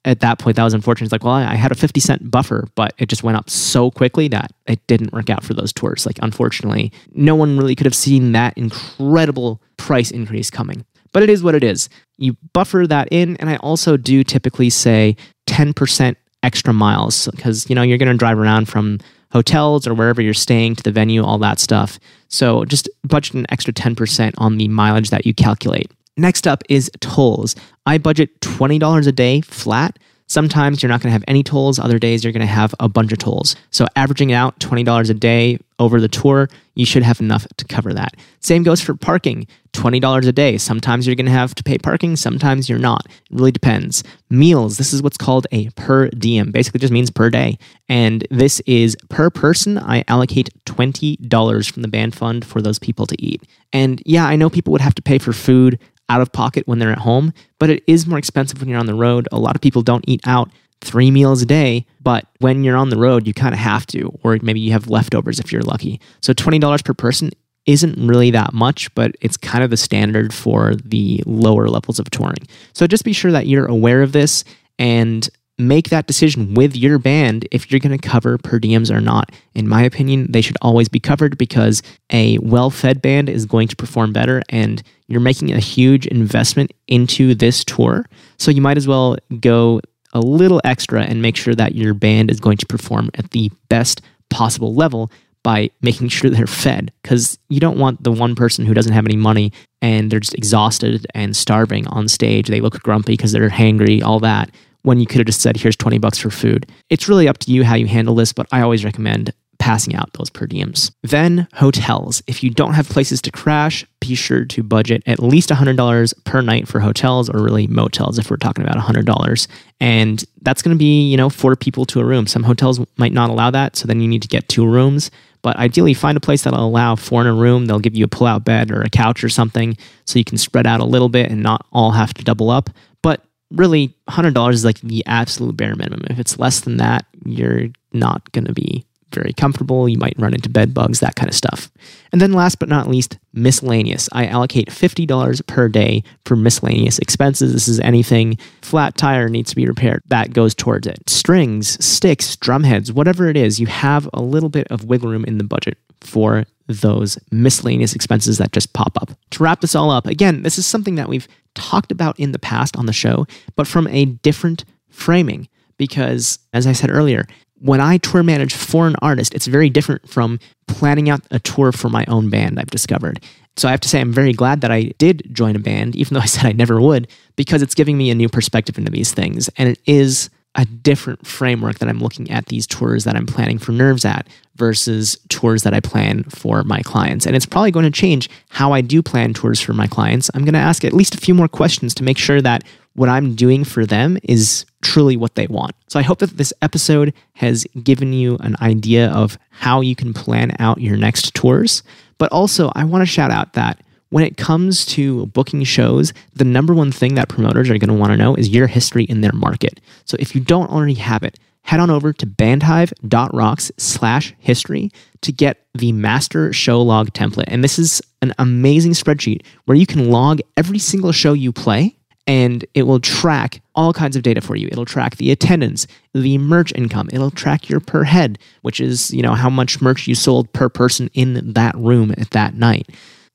at 0.06 0.20
that 0.20 0.40
point, 0.40 0.56
that 0.56 0.64
was 0.64 0.74
unfortunate. 0.74 1.06
It's 1.06 1.12
like, 1.12 1.24
well, 1.24 1.34
I 1.34 1.56
had 1.56 1.72
a 1.72 1.76
50 1.76 2.00
cent 2.00 2.32
buffer, 2.32 2.68
but 2.76 2.94
it 2.98 3.10
just 3.10 3.24
went 3.24 3.38
up 3.38 3.50
so 3.50 3.90
quickly 3.92 4.28
that 4.30 4.52
it 4.68 4.86
didn't 4.88 5.12
work 5.12 5.30
out 5.30 5.44
for 5.44 5.54
those 5.54 5.74
tours. 5.74 6.06
Like, 6.06 6.20
unfortunately, 6.22 6.92
no 7.14 7.36
one 7.36 7.58
really 7.58 7.76
could 7.76 7.88
have 7.88 7.96
seen 7.96 8.32
that 8.32 8.58
incredible 8.58 9.62
price 9.78 10.12
increase 10.12 10.50
coming. 10.50 10.86
But 11.12 11.24
it 11.24 11.30
is 11.30 11.44
what 11.44 11.56
it 11.56 11.64
is. 11.64 11.90
You 12.18 12.38
buffer 12.54 12.86
that 12.88 13.08
in, 13.12 13.36
and 13.38 13.50
I 13.50 13.56
also 13.58 13.98
do 13.98 14.24
typically 14.24 14.70
say 14.70 15.18
10% 15.48 16.16
extra 16.44 16.74
miles 16.74 17.28
because, 17.30 17.68
you 17.70 17.76
know, 17.76 17.82
you're 17.82 17.98
going 17.98 18.12
to 18.12 18.18
drive 18.18 18.38
around 18.38 18.70
from 18.70 19.00
hotels 19.32 19.88
or 19.88 19.94
wherever 19.94 20.22
you're 20.22 20.34
staying 20.34 20.76
to 20.76 20.84
the 20.84 20.92
venue, 20.92 21.24
all 21.24 21.40
that 21.40 21.60
stuff. 21.60 22.00
So 22.28 22.64
just 22.66 22.90
budget 23.04 23.34
an 23.34 23.46
extra 23.50 23.74
10% 23.74 24.34
on 24.38 24.58
the 24.58 24.68
mileage 24.68 25.10
that 25.10 25.26
you 25.26 25.34
calculate. 25.34 25.92
Next 26.18 26.48
up 26.48 26.64
is 26.70 26.90
tolls. 27.02 27.56
I 27.86 27.98
budget 27.98 28.40
$20 28.42 29.08
a 29.08 29.12
day 29.12 29.42
flat. 29.42 30.00
Sometimes 30.28 30.82
you're 30.82 30.90
not 30.90 31.02
going 31.02 31.10
to 31.10 31.14
have 31.14 31.24
any 31.28 31.44
tolls, 31.44 31.78
other 31.78 32.00
days 32.00 32.24
you're 32.24 32.34
going 32.34 32.40
to 32.40 32.48
have 32.48 32.74
a 32.80 32.90
bunch 32.90 33.12
of 33.12 33.20
tolls. 33.20 33.56
So, 33.70 33.86
averaging 33.96 34.32
it 34.32 34.34
out 34.34 34.60
$20 34.60 35.10
a 35.10 35.14
day 35.14 35.60
over 35.78 36.02
the 36.02 36.08
tour, 36.08 36.50
you 36.74 36.84
should 36.84 37.04
have 37.04 37.20
enough 37.20 37.46
to 37.58 37.66
cover 37.66 37.94
that. 37.94 38.16
Same 38.40 38.64
goes 38.64 38.82
for 38.82 38.96
parking 38.96 39.46
$20 39.74 40.28
a 40.28 40.32
day. 40.32 40.58
Sometimes 40.58 41.06
you're 41.06 41.16
going 41.16 41.28
to 41.28 41.32
have 41.32 41.54
to 41.56 41.64
pay 41.64 41.78
parking, 41.78 42.16
sometimes 42.16 42.68
you're 42.68 42.80
not. 42.80 43.06
It 43.06 43.14
really 43.30 43.52
depends. 43.52 44.04
Meals, 44.32 44.78
this 44.78 44.94
is 44.94 45.04
what's 45.04 45.18
called 45.18 45.46
a 45.52 45.70
per 45.72 46.10
diem, 46.10 46.52
basically 46.52 46.80
just 46.80 46.94
means 46.94 47.12
per 47.12 47.30
day. 47.30 47.60
And 47.88 48.26
this 48.32 48.62
is 48.62 48.98
per 49.10 49.30
person, 49.30 49.78
I 49.78 50.04
allocate 50.08 50.50
$20 50.66 51.72
from 51.72 51.84
the 51.84 51.88
band 51.88 52.16
fund 52.16 52.44
for 52.46 52.64
those 52.64 52.80
people 52.80 53.06
to 53.06 53.22
eat. 53.22 53.44
And 53.72 54.02
yeah, 54.08 54.26
I 54.26 54.38
know 54.38 54.50
people 54.50 54.72
would 54.72 54.82
have 54.82 54.96
to 54.96 55.04
pay 55.04 55.20
for 55.20 55.34
food 55.34 55.78
out 56.10 56.22
of 56.22 56.32
pocket 56.32 56.68
when 56.68 56.80
they're 56.80 56.92
at 56.92 57.00
home, 57.00 57.34
but 57.60 57.70
it 57.70 57.84
is 57.88 58.06
more 58.08 58.18
expensive 58.18 58.60
when 58.60 58.70
you're 58.70 58.80
on 58.80 58.86
the 58.86 58.94
road. 58.94 59.28
A 59.32 59.40
lot 59.40 59.56
of 59.56 59.62
people 59.62 59.82
don't 59.82 60.06
eat 60.08 60.22
out 60.26 60.50
three 60.82 61.10
meals 61.10 61.42
a 61.42 61.46
day, 61.46 61.86
but 62.02 62.28
when 62.40 62.64
you're 62.64 62.78
on 62.78 62.90
the 62.90 62.98
road, 62.98 63.28
you 63.28 63.34
kind 63.34 63.54
of 63.54 63.60
have 63.60 63.86
to, 63.88 64.18
or 64.24 64.38
maybe 64.42 64.60
you 64.60 64.72
have 64.72 64.90
leftovers 64.90 65.40
if 65.40 65.52
you're 65.52 65.62
lucky. 65.62 66.00
So 66.22 66.34
$20 66.34 66.84
per 66.84 66.94
person 66.94 67.32
isn't 67.66 68.08
really 68.08 68.30
that 68.32 68.54
much, 68.54 68.94
but 68.94 69.16
it's 69.22 69.38
kind 69.38 69.64
of 69.64 69.72
the 69.72 69.78
standard 69.78 70.34
for 70.34 70.76
the 70.76 71.24
lower 71.26 71.68
levels 71.68 72.00
of 72.00 72.10
touring. 72.12 72.46
So 72.74 72.86
just 72.86 73.04
be 73.04 73.14
sure 73.14 73.32
that 73.32 73.48
you're 73.48 73.66
aware 73.66 74.04
of 74.04 74.12
this 74.12 74.44
and 74.78 75.28
make 75.58 75.90
that 75.90 76.08
decision 76.08 76.54
with 76.54 76.76
your 76.76 77.00
band 77.00 77.48
if 77.52 77.72
you're 77.72 77.80
going 77.80 77.98
to 77.98 78.08
cover 78.08 78.38
per 78.38 78.60
diems 78.60 78.94
or 78.94 79.00
not. 79.00 79.32
In 79.54 79.68
my 79.68 79.84
opinion, 79.84 80.32
they 80.32 80.42
should 80.42 80.58
always 80.62 80.90
be 80.90 81.00
covered 81.00 81.38
because 81.38 81.82
a 82.12 82.38
well 82.40 82.70
fed 82.70 83.02
band 83.02 83.30
is 83.30 83.46
going 83.46 83.68
to 83.70 83.76
perform 83.76 84.12
better 84.12 84.42
and 84.50 84.84
you're 85.08 85.22
making 85.22 85.52
a 85.52 85.60
huge 85.60 86.08
investment 86.08 86.74
into 86.88 87.36
this 87.36 87.64
tour. 87.64 88.06
So 88.38 88.52
you 88.52 88.62
might 88.62 88.78
as 88.78 88.88
well 88.88 89.18
go 89.40 89.80
a 90.14 90.20
little 90.20 90.62
extra 90.64 91.04
and 91.04 91.22
make 91.22 91.36
sure 91.36 91.56
that 91.56 91.76
your 91.76 91.94
band 91.94 92.32
is 92.32 92.40
going 92.40 92.58
to 92.58 92.66
perform 92.66 93.10
at 93.16 93.32
the 93.32 93.52
best 93.70 94.02
possible 94.30 94.74
level 94.74 95.12
by 95.44 95.70
making 95.82 96.08
sure 96.08 96.30
they're 96.30 96.48
fed 96.48 96.92
because 97.04 97.38
you 97.50 97.60
don't 97.60 97.78
want 97.78 98.04
the 98.04 98.12
one 98.12 98.34
person 98.34 98.66
who 98.66 98.74
doesn't 98.74 98.94
have 98.94 99.06
any 99.06 99.16
money 99.16 99.54
and 99.82 100.10
they're 100.10 100.20
just 100.20 100.34
exhausted 100.34 101.06
and 101.14 101.36
starving 101.36 101.86
on 101.88 102.08
stage. 102.08 102.48
They 102.48 102.62
look 102.62 102.82
grumpy 102.82 103.14
because 103.14 103.32
they're 103.32 103.50
hangry, 103.50 104.02
all 104.02 104.20
that, 104.22 104.50
when 104.86 105.00
you 105.00 105.06
could 105.06 105.18
have 105.18 105.26
just 105.26 105.42
said, 105.42 105.58
here's 105.58 105.76
20 105.76 105.98
bucks 105.98 106.18
for 106.18 106.30
food. 106.30 106.72
It's 106.90 107.10
really 107.10 107.28
up 107.28 107.40
to 107.40 107.52
you 107.52 107.64
how 107.64 107.76
you 107.76 107.88
handle 107.88 108.16
this, 108.16 108.34
but 108.34 108.48
I 108.52 108.62
always 108.62 108.86
recommend 108.86 109.34
passing 109.58 109.96
out 109.96 110.12
those 110.14 110.30
per 110.30 110.46
diems. 110.46 110.92
Then 111.02 111.48
hotels. 111.54 112.22
If 112.28 112.44
you 112.44 112.50
don't 112.50 112.74
have 112.74 112.88
places 112.90 113.22
to 113.24 113.32
crash, 113.32 113.86
be 114.00 114.14
sure 114.14 114.46
to 114.46 114.64
budget 114.64 115.02
at 115.06 115.20
least 115.20 115.50
$100 115.50 116.24
per 116.24 116.42
night 116.42 116.68
for 116.68 116.80
hotels 116.80 117.30
or 117.30 117.42
really 117.42 117.66
motels 117.68 118.20
if 118.20 118.30
we're 118.30 118.38
talking 118.38 118.64
about 118.64 118.78
$100. 118.78 119.48
And 119.80 120.24
that's 120.42 120.62
going 120.62 120.76
to 120.76 120.80
be, 120.80 121.10
you 121.10 121.18
know, 121.18 121.30
four 121.30 121.56
people 121.56 121.86
to 121.86 122.00
a 122.00 122.06
room. 122.06 122.28
Some 122.28 122.44
hotels 122.44 122.80
might 122.98 123.14
not 123.14 123.30
allow 123.30 123.50
that, 123.52 123.76
so 123.76 123.88
then 123.88 124.02
you 124.02 124.08
need 124.08 124.22
to 124.22 124.28
get 124.28 124.50
two 124.50 124.68
rooms. 124.68 125.10
But 125.42 125.58
ideally, 125.58 125.94
find 125.94 126.18
a 126.18 126.22
place 126.22 126.44
that'll 126.44 126.68
allow 126.68 126.96
four 126.96 127.22
in 127.22 127.28
a 127.28 127.34
room. 127.34 127.66
They'll 127.66 127.80
give 127.80 127.96
you 127.96 128.06
a 128.06 128.10
pull 128.10 128.28
out 128.28 128.46
bed 128.46 128.72
or 128.72 128.82
a 128.82 128.90
couch 128.90 129.24
or 129.24 129.30
something 129.30 129.78
so 130.06 130.20
you 130.20 130.26
can 130.26 130.38
spread 130.38 130.68
out 130.68 130.80
a 130.80 130.86
little 130.86 131.10
bit 131.10 131.32
and 131.32 131.42
not 131.42 131.66
all 131.72 131.92
have 131.92 132.14
to 132.16 132.24
double 132.24 132.50
up. 132.50 132.70
But 133.02 133.24
really, 133.56 133.96
$100 134.10 134.54
is 134.54 134.66
like 134.66 134.80
the 134.82 135.04
absolute 135.06 135.58
bare 135.58 135.76
minimum. 135.76 136.06
If 136.10 136.20
it's 136.20 136.40
less 136.40 136.62
than 136.62 136.78
that, 136.78 137.06
you're 137.26 137.70
not 137.94 138.32
going 138.32 138.46
to 138.46 138.54
be 138.54 138.86
very 139.14 139.34
comfortable. 139.34 139.88
You 139.88 139.98
might 139.98 140.20
run 140.20 140.34
into 140.34 140.50
bed 140.50 140.74
bugs, 140.74 141.00
that 141.00 141.16
kind 141.16 141.30
of 141.30 141.36
stuff. 141.36 141.72
And 142.12 142.22
then 142.22 142.34
last 142.34 142.60
but 142.60 142.70
not 142.70 142.90
least, 142.90 143.18
miscellaneous. 143.34 144.10
I 144.12 144.28
allocate 144.28 144.70
$50 144.70 145.48
per 145.48 145.70
day 145.70 146.04
for 146.26 146.36
miscellaneous 146.36 147.00
expenses. 147.00 147.54
This 147.54 147.68
is 147.68 147.80
anything 147.80 148.38
flat 148.62 148.98
tire 148.98 149.30
needs 149.30 149.52
to 149.52 149.56
be 149.56 149.66
repaired, 149.66 150.04
that 150.08 150.34
goes 150.34 150.54
towards 150.54 150.86
it. 150.86 151.10
Strings, 151.10 151.84
sticks, 151.84 152.36
drum 152.36 152.64
heads, 152.64 152.92
whatever 152.92 153.30
it 153.30 153.38
is, 153.38 153.60
you 153.60 153.68
have 153.68 154.10
a 154.14 154.22
little 154.22 154.50
bit 154.50 154.68
of 154.70 154.86
wiggle 154.86 155.10
room 155.10 155.26
in 155.26 155.38
the 155.38 155.44
budget 155.44 155.78
for 156.02 156.46
those 156.68 157.18
miscellaneous 157.32 157.96
expenses 157.96 158.38
that 158.38 158.52
just 158.52 158.74
pop 158.74 158.98
up. 159.02 159.12
To 159.32 159.44
wrap 159.44 159.62
this 159.62 159.76
all 159.76 159.92
up, 159.92 160.08
again, 160.08 160.44
this 160.44 160.58
is 160.58 160.66
something 160.66 160.96
that 160.96 161.10
we've 161.10 161.28
talked 161.56 161.92
about 161.92 162.20
in 162.20 162.32
the 162.32 162.40
past 162.40 162.78
on 162.78 162.86
the 162.86 162.94
show, 162.94 163.26
but 163.56 163.68
from 163.68 163.88
a 163.88 164.06
different 164.06 164.66
framing. 164.90 165.48
Because, 165.78 166.40
as 166.54 166.68
I 166.68 166.72
said 166.72 166.90
earlier, 166.90 167.26
when 167.60 167.82
I 167.82 167.98
tour 167.98 168.24
manage 168.24 168.54
for 168.54 168.88
an 168.88 168.96
artist, 169.02 169.34
it's 169.34 169.48
very 169.48 169.70
different 169.70 170.08
from 170.08 170.40
planning 170.68 171.10
out 171.10 171.22
a 171.32 171.40
tour 171.40 171.72
for 171.72 171.90
my 171.90 172.06
own 172.08 172.30
band, 172.30 172.60
I've 172.60 172.68
discovered. 172.68 173.22
So 173.58 173.68
I 173.68 173.72
have 173.72 173.80
to 173.82 173.90
say, 173.90 174.02
I'm 174.02 174.12
very 174.12 174.34
glad 174.34 174.62
that 174.62 174.72
I 174.72 174.92
did 174.98 175.28
join 175.34 175.56
a 175.56 175.60
band, 175.60 175.96
even 175.96 176.14
though 176.14 176.22
I 176.22 176.26
said 176.26 176.46
I 176.46 176.52
never 176.52 176.80
would, 176.82 177.08
because 177.36 177.62
it's 177.62 177.76
giving 177.76 177.98
me 177.98 178.10
a 178.10 178.16
new 178.16 178.30
perspective 178.30 178.78
into 178.78 178.92
these 178.92 179.14
things. 179.14 179.50
And 179.58 179.70
it 179.70 179.80
is 179.86 180.30
a 180.56 180.66
different 180.66 181.28
framework 181.28 181.80
that 181.80 181.90
I'm 181.90 182.00
looking 182.00 182.32
at 182.32 182.48
these 182.48 182.66
tours 182.66 183.04
that 183.04 183.16
I'm 183.16 183.26
planning 183.26 183.60
for 183.60 183.72
Nerves 183.72 184.06
at 184.06 184.28
versus 184.56 185.18
tours 185.28 185.64
that 185.64 185.74
I 185.74 185.82
plan 185.82 186.24
for 186.24 186.64
my 186.64 186.82
clients. 186.82 187.28
And 187.28 187.36
it's 187.36 187.46
probably 187.46 187.72
going 187.72 187.86
to 187.86 187.92
change 187.92 188.30
how 188.50 188.72
I 188.72 188.82
do 188.82 189.02
plan 189.02 189.34
tours 189.34 189.60
for 189.60 189.74
my 189.74 189.88
clients. 189.88 190.32
I'm 190.34 190.46
going 190.46 190.54
to 190.54 190.60
ask 190.60 190.86
at 190.86 190.94
least 190.94 191.14
a 191.14 191.20
few 191.20 191.34
more 191.34 191.50
questions 191.50 191.94
to 191.96 192.04
make 192.04 192.18
sure 192.18 192.42
that 192.42 192.64
what 192.94 193.10
I'm 193.10 193.36
doing 193.36 193.66
for 193.66 193.86
them 193.86 194.18
is 194.24 194.66
truly 194.82 195.18
what 195.18 195.36
they 195.36 195.48
want. 195.48 195.76
So 195.90 196.00
I 196.00 196.04
hope 196.04 196.20
that 196.20 196.38
this 196.38 196.54
episode 196.62 197.14
has 197.34 197.66
given 197.84 198.14
you 198.14 198.38
an 198.40 198.56
idea 198.62 199.12
of 199.12 199.38
how 199.50 199.82
you 199.82 199.96
can 199.96 200.14
plan 200.14 200.56
out 200.60 200.80
your 200.80 200.96
next 200.96 201.34
tours. 201.34 201.84
But 202.18 202.32
also, 202.32 202.72
I 202.76 202.86
want 202.86 203.02
to 203.02 203.06
shout 203.06 203.32
out 203.32 203.54
that 203.54 203.82
when 204.16 204.24
it 204.24 204.38
comes 204.38 204.86
to 204.86 205.26
booking 205.26 205.62
shows, 205.66 206.14
the 206.34 206.46
number 206.46 206.74
one 206.74 206.90
thing 206.90 207.16
that 207.16 207.28
promoters 207.28 207.70
are 207.70 207.78
going 207.78 207.90
to 207.90 207.94
want 207.94 208.14
to 208.14 208.18
know 208.18 208.34
is 208.34 208.48
your 208.48 208.66
history 208.66 209.04
in 209.04 209.20
their 209.20 209.34
market. 209.34 209.82
So 210.06 210.16
if 210.22 210.34
you 210.34 210.40
don't 210.40 210.72
already 210.72 210.94
have 210.94 211.22
it, 211.24 211.38
head 211.64 211.82
on 211.82 211.90
over 211.90 212.14
to 212.14 212.26
bandhive.rocks 212.26 213.74
slash 213.76 214.34
history 214.40 214.90
to 215.20 215.34
get 215.34 215.66
the 215.74 215.92
master 215.92 216.54
show 216.54 216.82
log 216.82 217.12
template. 217.12 217.50
And 217.50 217.62
this 217.62 217.78
is 217.78 218.02
an 218.22 218.34
amazing 218.40 218.94
spreadsheet 218.94 219.42
where 219.66 219.76
you 219.76 219.86
can 219.86 220.10
log 220.10 220.40
every 220.56 220.80
single 220.80 221.12
show 221.12 221.34
you 221.34 221.52
play 221.52 221.98
and 222.26 222.66
it 222.74 222.84
will 222.84 223.02
track 223.02 223.62
all 223.76 223.92
kinds 223.92 224.16
of 224.16 224.24
data 224.24 224.40
for 224.40 224.56
you. 224.56 224.70
It'll 224.72 224.86
track 224.86 225.18
the 225.18 225.30
attendance, 225.30 225.88
the 226.14 226.38
merch 226.38 226.72
income. 226.74 227.10
It'll 227.12 227.32
track 227.32 227.68
your 227.68 227.82
per 227.82 228.06
head, 228.06 228.40
which 228.62 228.80
is, 228.80 229.14
you 229.14 229.22
know, 229.22 229.34
how 229.34 229.50
much 229.50 229.82
merch 229.82 230.08
you 230.08 230.16
sold 230.16 230.54
per 230.54 230.70
person 230.70 231.10
in 231.14 231.52
that 231.52 231.76
room 231.76 232.14
at 232.18 232.30
that 232.30 232.54
night. 232.54 232.88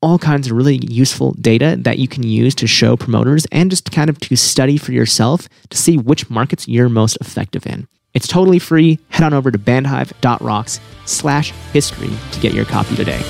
All 0.03 0.17
kinds 0.17 0.47
of 0.47 0.57
really 0.57 0.77
useful 0.77 1.33
data 1.33 1.77
that 1.81 1.99
you 1.99 2.07
can 2.07 2.23
use 2.23 2.55
to 2.55 2.65
show 2.65 2.97
promoters 2.97 3.45
and 3.51 3.69
just 3.69 3.91
kind 3.91 4.09
of 4.09 4.19
to 4.21 4.35
study 4.35 4.77
for 4.77 4.93
yourself 4.93 5.47
to 5.69 5.77
see 5.77 5.97
which 5.97 6.27
markets 6.27 6.67
you're 6.67 6.89
most 6.89 7.17
effective 7.21 7.67
in. 7.67 7.87
It's 8.15 8.27
totally 8.27 8.57
free. 8.57 8.99
Head 9.09 9.23
on 9.23 9.33
over 9.33 9.51
to 9.51 9.59
bandhive.rocks 9.59 10.79
slash 11.05 11.51
history 11.71 12.09
to 12.31 12.39
get 12.39 12.53
your 12.53 12.65
copy 12.65 12.95
today. 12.95 13.21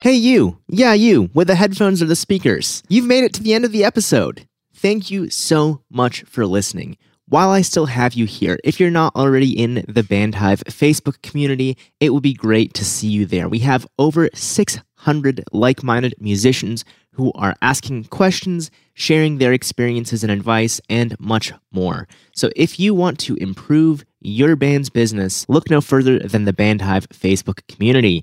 Hey, 0.00 0.14
you. 0.14 0.58
Yeah, 0.68 0.92
you, 0.92 1.30
with 1.34 1.48
the 1.48 1.54
headphones 1.54 2.02
or 2.02 2.04
the 2.04 2.14
speakers. 2.14 2.82
You've 2.88 3.06
made 3.06 3.24
it 3.24 3.32
to 3.34 3.42
the 3.42 3.54
end 3.54 3.64
of 3.64 3.72
the 3.72 3.84
episode. 3.84 4.46
Thank 4.74 5.10
you 5.10 5.30
so 5.30 5.80
much 5.90 6.24
for 6.24 6.46
listening. 6.46 6.98
While 7.26 7.48
I 7.48 7.62
still 7.62 7.86
have 7.86 8.12
you 8.12 8.26
here, 8.26 8.58
if 8.64 8.78
you're 8.78 8.90
not 8.90 9.16
already 9.16 9.58
in 9.58 9.82
the 9.88 10.02
Bandhive 10.02 10.62
Facebook 10.64 11.22
community, 11.22 11.78
it 11.98 12.10
would 12.10 12.22
be 12.22 12.34
great 12.34 12.74
to 12.74 12.84
see 12.84 13.08
you 13.08 13.24
there. 13.24 13.48
We 13.48 13.60
have 13.60 13.86
over 13.98 14.28
600 14.34 15.44
like 15.50 15.82
minded 15.82 16.14
musicians 16.20 16.84
who 17.12 17.32
are 17.32 17.54
asking 17.62 18.04
questions, 18.04 18.70
sharing 18.92 19.38
their 19.38 19.54
experiences 19.54 20.22
and 20.22 20.30
advice, 20.30 20.82
and 20.90 21.18
much 21.18 21.54
more. 21.72 22.06
So 22.34 22.50
if 22.56 22.78
you 22.78 22.92
want 22.92 23.18
to 23.20 23.36
improve 23.36 24.04
your 24.20 24.54
band's 24.54 24.90
business, 24.90 25.48
look 25.48 25.70
no 25.70 25.80
further 25.80 26.18
than 26.18 26.44
the 26.44 26.52
Bandhive 26.52 27.08
Facebook 27.08 27.66
community. 27.68 28.22